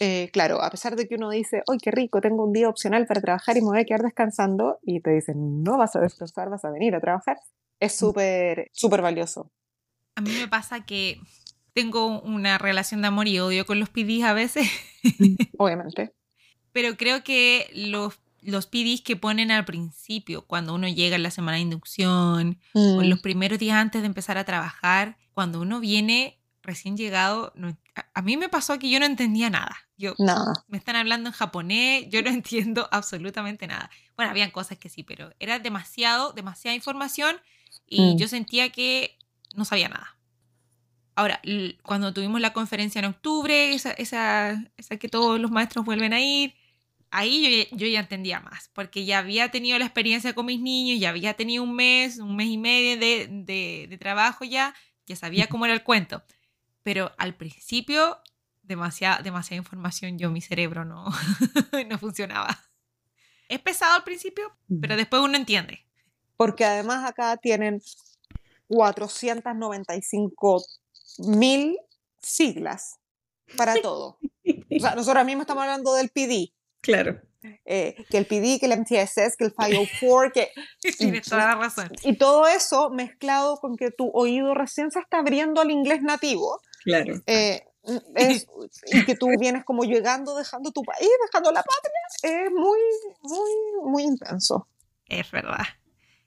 [0.00, 2.20] eh, claro, a pesar de que uno dice, ¡ay, qué rico!
[2.20, 5.62] Tengo un día opcional para trabajar y me voy a quedar descansando, y te dicen,
[5.62, 7.38] no vas a descansar, vas a venir a trabajar,
[7.80, 7.98] es mm.
[7.98, 9.50] súper, súper valioso.
[10.14, 11.18] A mí me pasa que
[11.72, 14.68] tengo una relación de amor y odio con los PDs a veces.
[15.58, 16.14] Obviamente.
[16.74, 21.30] Pero creo que los, los PDs que ponen al principio, cuando uno llega en la
[21.30, 23.22] semana de inducción, o en los mm.
[23.22, 27.52] primeros días antes de empezar a trabajar, cuando uno viene recién llegado,
[28.14, 29.76] a, mí me pasó que yo no entendía nada.
[29.96, 30.14] Yo,
[30.66, 33.88] Me están hablando en japonés, yo no entiendo absolutamente nada.
[34.16, 37.36] Bueno, habían cosas que sí, pero era demasiado, demasiada información
[37.86, 38.18] y mm.
[38.18, 39.16] yo sentía que
[39.54, 40.16] no sabía nada.
[41.14, 41.40] Ahora,
[41.84, 46.20] cuando tuvimos la conferencia en octubre, esa, esa, esa que todos los maestros vuelven a
[46.20, 46.54] ir,
[47.14, 50.98] ahí yo, yo, ya entendía más, porque ya había tenido la experiencia con mis niños,
[50.98, 54.74] ya había tenido un mes, un mes y medio de, de, de trabajo ya,
[55.06, 56.24] ya sabía cómo era el cuento.
[56.82, 58.18] Pero al principio,
[58.62, 61.06] demasiada, demasiada información, yo mi cerebro no,
[61.88, 62.58] no funcionaba.
[63.48, 64.50] Es pesado al principio,
[64.80, 65.86] pero después uno entiende.
[66.36, 67.80] Porque además acá tienen
[68.66, 70.64] 495
[71.18, 71.78] mil
[72.20, 72.98] siglas
[73.56, 74.18] para todo.
[74.20, 76.52] O sea, nosotros mismos estamos hablando del PD.
[76.84, 77.20] Claro.
[77.64, 80.48] Eh, que el PD, que el MTSS, que el 504, que...
[80.96, 81.90] Tienes toda la razón.
[82.02, 86.60] Y todo eso mezclado con que tu oído recién se está abriendo al inglés nativo.
[86.84, 87.14] Claro.
[87.26, 87.62] Eh,
[88.92, 92.78] y que tú vienes como llegando, dejando tu país, dejando la patria, es muy,
[93.22, 94.68] muy, muy intenso.
[95.06, 95.64] Es verdad.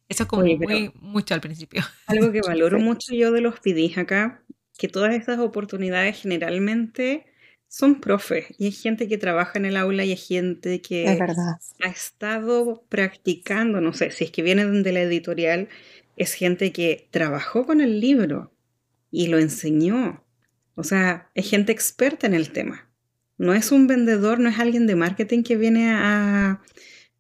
[0.10, 1.82] Eso es como muy, mucho al principio.
[2.08, 4.44] Algo que valoro mucho yo de los PDs acá,
[4.78, 7.26] que todas estas oportunidades generalmente
[7.68, 11.90] son profes y hay gente que trabaja en el aula y hay gente que ha
[11.90, 15.68] estado practicando, no sé, si es que vienen de la editorial,
[16.16, 18.52] es gente que trabajó con el libro
[19.12, 20.24] y lo enseñó.
[20.76, 22.90] O sea, es gente experta en el tema.
[23.38, 26.62] No es un vendedor, no es alguien de marketing que viene a,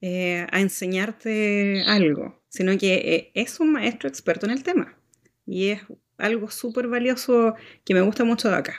[0.02, 4.98] eh, a enseñarte algo, sino que eh, es un maestro experto en el tema.
[5.46, 5.82] Y es
[6.18, 8.76] algo súper valioso que me gusta mucho de acá.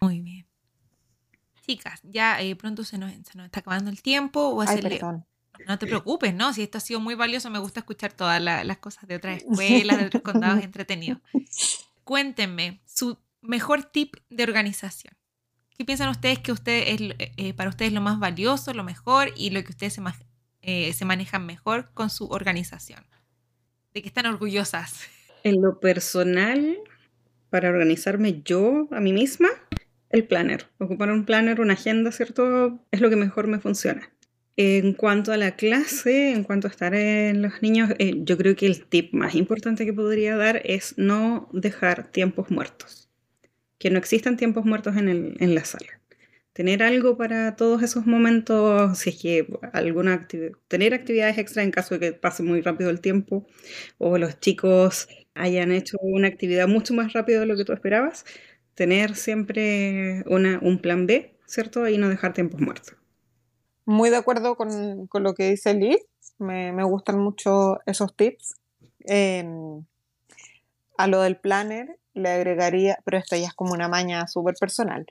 [0.00, 0.31] Muy bien.
[1.72, 4.48] Chicas, ya eh, pronto se nos, se nos, está acabando el tiempo.
[4.48, 5.00] O hacerle...
[5.66, 6.52] no te preocupes, ¿no?
[6.52, 9.96] Si esto ha sido muy valioso, me gusta escuchar todas las cosas de otras escuelas,
[9.96, 11.22] de otros condados entretenidos.
[12.04, 15.14] Cuéntenme su mejor tip de organización.
[15.78, 17.00] ¿Qué piensan ustedes que usted es,
[17.38, 20.02] eh, para ustedes lo más valioso, lo mejor y lo que ustedes se,
[20.60, 23.06] eh, se manejan mejor con su organización?
[23.94, 25.06] ¿De qué están orgullosas?
[25.42, 26.76] En lo personal,
[27.48, 29.48] para organizarme yo a mí misma,
[30.12, 30.66] el planner.
[30.78, 32.78] Ocupar un planner, una agenda, ¿cierto?
[32.90, 34.12] Es lo que mejor me funciona.
[34.56, 38.54] En cuanto a la clase, en cuanto a estar en los niños, eh, yo creo
[38.54, 43.10] que el tip más importante que podría dar es no dejar tiempos muertos.
[43.78, 46.02] Que no existan tiempos muertos en, el, en la sala.
[46.52, 51.70] Tener algo para todos esos momentos, si es que alguna actividad, tener actividades extra en
[51.70, 53.46] caso de que pase muy rápido el tiempo
[53.96, 58.26] o los chicos hayan hecho una actividad mucho más rápido de lo que tú esperabas,
[58.74, 61.88] tener siempre una, un plan B, ¿cierto?
[61.88, 62.96] Y no dejar tiempos muertos.
[63.84, 66.00] Muy de acuerdo con, con lo que dice Liz,
[66.38, 68.54] me, me, gustan mucho esos tips.
[69.00, 69.84] Em,
[70.96, 75.06] a lo del planner le agregaría, pero esto ya es como una maña súper personal.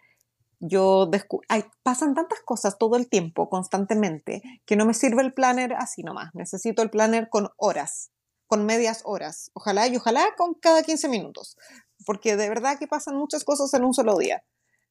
[0.59, 1.09] Yo
[1.49, 6.03] Ay, pasan tantas cosas todo el tiempo, constantemente, que no me sirve el planner así
[6.03, 6.33] nomás.
[6.35, 8.11] Necesito el planner con horas,
[8.45, 9.49] con medias horas.
[9.53, 11.57] Ojalá y ojalá con cada 15 minutos
[12.05, 14.43] porque de verdad que pasan muchas cosas en un solo día.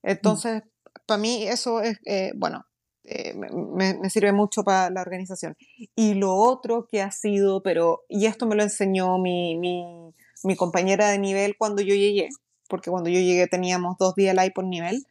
[0.02, 0.62] Entonces,
[1.06, 2.64] para mí eso es, eh, bueno,
[3.04, 5.56] eh, me, sirve mucho para la organización.
[5.94, 10.56] Y lo otro que ha sido, pero, y esto me lo enseñó mi, mi, mi
[10.56, 12.28] compañera de nivel cuando yo llegué,
[12.68, 15.04] porque cuando yo llegué teníamos dos días live por nivel,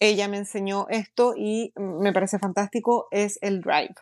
[0.00, 3.94] ella me enseñó esto y me parece fantástico, es el Drive.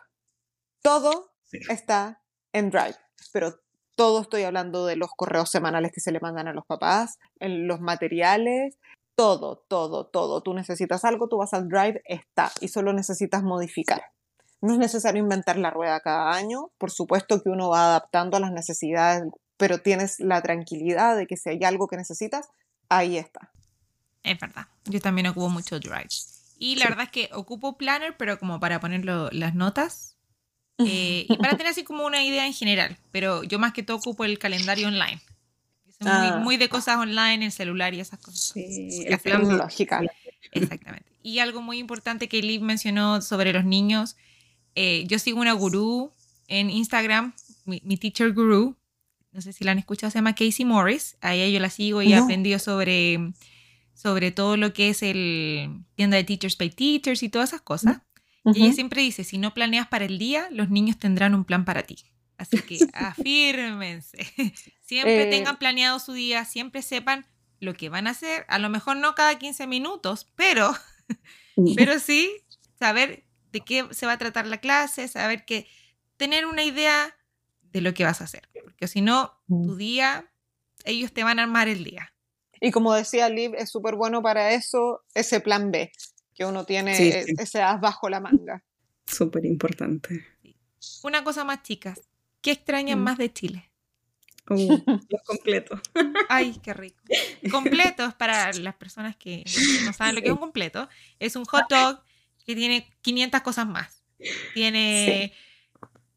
[0.81, 1.31] Todo
[1.69, 2.23] está
[2.53, 2.97] en Drive,
[3.33, 3.59] pero
[3.97, 7.81] todo estoy hablando de los correos semanales que se le mandan a los papás, los
[7.81, 8.77] materiales,
[9.15, 10.41] todo, todo, todo.
[10.43, 14.03] Tú necesitas algo, tú vas al Drive, está, y solo necesitas modificar.
[14.61, 18.39] No es necesario inventar la rueda cada año, por supuesto que uno va adaptando a
[18.39, 19.23] las necesidades,
[19.57, 22.49] pero tienes la tranquilidad de que si hay algo que necesitas,
[22.89, 23.51] ahí está.
[24.21, 26.09] Es verdad, yo también ocupo mucho Drive.
[26.59, 30.16] Y la verdad es que ocupo Planner, pero como para poner las notas
[30.79, 32.97] eh, y para tener así como una idea en general.
[33.11, 35.21] Pero yo más que todo ocupo el calendario online.
[35.99, 36.39] Soy ah.
[36.43, 38.51] muy, de cosas online, en celular y esas cosas.
[38.53, 40.01] Sí, la tecnológica.
[40.51, 41.11] Exactamente.
[41.23, 44.15] Y algo muy importante que Liv mencionó sobre los niños.
[44.75, 46.11] Eh, yo sigo una gurú
[46.47, 47.33] en Instagram,
[47.65, 48.75] mi, teacher guru.
[49.31, 51.17] No sé si la han escuchado, se llama Casey Morris.
[51.21, 53.33] A ella yo la sigo y he aprendido sobre
[53.97, 57.97] sobre todo lo que es el tienda de Teachers by Teachers y todas esas cosas.
[58.53, 61.65] Y ella siempre dice, si no planeas para el día, los niños tendrán un plan
[61.65, 61.97] para ti.
[62.37, 64.17] Así que afírmense.
[64.81, 65.29] siempre eh.
[65.29, 67.25] tengan planeado su día, siempre sepan
[67.59, 68.45] lo que van a hacer.
[68.47, 70.73] A lo mejor no cada 15 minutos, pero,
[71.75, 72.31] pero sí
[72.79, 75.67] saber de qué se va a tratar la clase, saber que
[76.17, 77.15] tener una idea
[77.61, 78.49] de lo que vas a hacer.
[78.63, 80.31] Porque si no, tu día,
[80.85, 82.13] ellos te van a armar el día.
[82.59, 85.91] Y como decía Liv, es súper bueno para eso ese plan B,
[86.37, 88.63] que uno tiene ese as bajo la manga.
[89.05, 90.23] Súper importante.
[91.03, 91.99] Una cosa más, chicas.
[92.41, 93.03] ¿Qué extrañan mm.
[93.03, 93.71] más de Chile?
[94.49, 94.77] Uh,
[95.09, 95.81] los completos.
[96.29, 97.03] Ay, qué rico.
[97.49, 99.43] Completos para las personas que
[99.83, 100.87] no saben lo que es un completo.
[101.19, 102.03] Es un hot dog
[102.45, 104.03] que tiene 500 cosas más.
[104.53, 105.33] Tiene,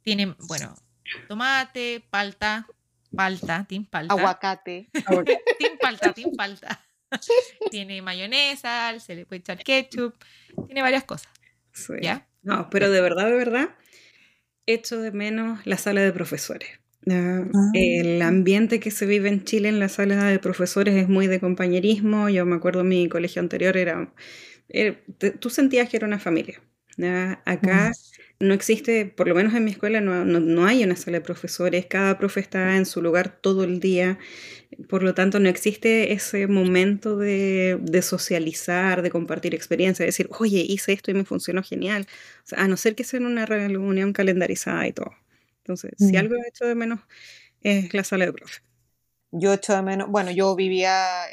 [0.02, 0.74] tiene bueno,
[1.28, 2.66] tomate, palta,
[3.14, 4.14] palta, team palta.
[4.14, 4.90] Aguacate.
[5.58, 6.84] team palta, team palta.
[7.70, 10.14] tiene mayonesa, se le puede echar ketchup,
[10.66, 11.30] tiene varias cosas.
[12.00, 12.26] ¿Ya?
[12.42, 13.70] No, pero de verdad, de verdad,
[14.66, 16.80] echo de menos la sala de profesores.
[17.08, 17.42] Ah.
[17.72, 21.40] El ambiente que se vive en Chile en la sala de profesores es muy de
[21.40, 22.28] compañerismo.
[22.28, 24.12] Yo me acuerdo mi colegio anterior era,
[25.38, 26.60] tú sentías que era una familia.
[27.44, 27.92] Acá
[28.40, 31.84] no existe, por lo menos en mi escuela, no, no, hay una sala de profesores,
[31.84, 34.18] cada profe está en su lugar todo el día,
[34.88, 40.28] por lo tanto no existe ese momento de, de socializar, de compartir experiencia, de decir,
[40.38, 42.06] oye, hice esto y me funcionó genial,
[42.56, 45.12] a no ser que sea en una reunión calendarizada y todo.
[45.58, 46.16] Entonces, si mm.
[46.16, 47.00] algo he hecho de menos
[47.60, 48.62] es la sala de profe.
[49.32, 51.26] Yo hecho de menos, bueno, yo vivía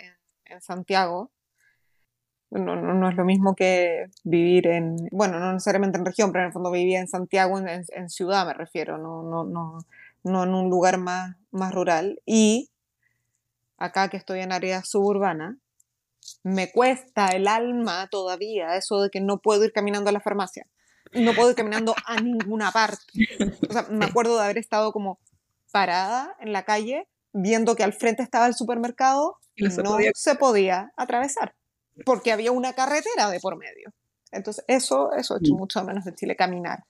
[0.43, 1.31] en Santiago
[2.49, 6.47] no, no, es lo mismo que vivir en, bueno, no necesariamente en región, pero en
[6.47, 9.79] el fondo vivía en Santiago, en, en ciudad me refiero, no, no, no,
[10.23, 12.21] no en un lugar más, más rural.
[12.25, 12.69] Y
[13.77, 15.57] acá que estoy en área suburbana,
[16.43, 20.67] me cuesta el alma todavía eso de que no puedo ir caminando a la farmacia.
[21.13, 23.01] No puedo ir caminando a ninguna parte.
[23.69, 25.19] O sea, me acuerdo de haber estado como
[25.71, 30.91] parada en la calle viendo que al frente estaba el supermercado y no se podía
[30.97, 31.53] atravesar
[32.05, 33.93] porque había una carretera de por medio.
[34.31, 35.57] Entonces, eso, eso ha hecho mm.
[35.57, 36.83] mucho menos de Chile caminar.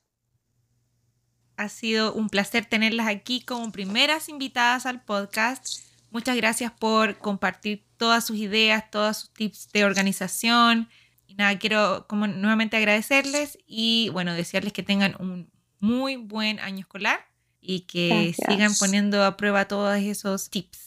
[1.56, 5.80] Ha sido un placer tenerlas aquí como primeras invitadas al podcast.
[6.12, 10.90] Muchas gracias por compartir todas sus ideas, todos sus tips de organización.
[11.26, 16.80] Y nada, quiero como nuevamente agradecerles y bueno, desearles que tengan un muy buen año
[16.80, 17.20] escolar
[17.60, 20.87] y que sigan poniendo a prueba todos esos tips.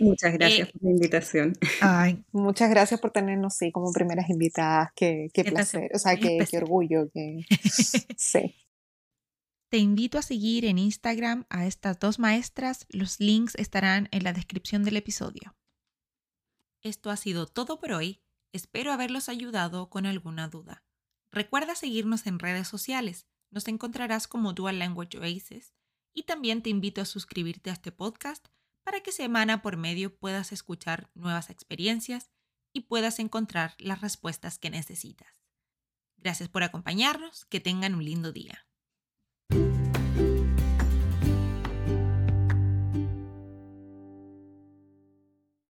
[0.00, 1.52] Muchas gracias eh, por la invitación.
[1.80, 4.90] Ay, muchas gracias por tenernos, sí, como primeras invitadas.
[4.94, 7.10] Qué, qué placer, o sea, qué, qué orgullo.
[7.12, 7.44] Que...
[8.16, 8.54] sí.
[9.70, 12.86] Te invito a seguir en Instagram a estas dos maestras.
[12.90, 15.56] Los links estarán en la descripción del episodio.
[16.82, 18.20] Esto ha sido todo por hoy.
[18.52, 20.84] Espero haberlos ayudado con alguna duda.
[21.30, 23.26] Recuerda seguirnos en redes sociales.
[23.50, 25.72] Nos encontrarás como Dual Language Oasis
[26.12, 28.48] y también te invito a suscribirte a este podcast
[28.84, 32.30] para que semana por medio puedas escuchar nuevas experiencias
[32.72, 35.42] y puedas encontrar las respuestas que necesitas.
[36.16, 38.66] Gracias por acompañarnos, que tengan un lindo día.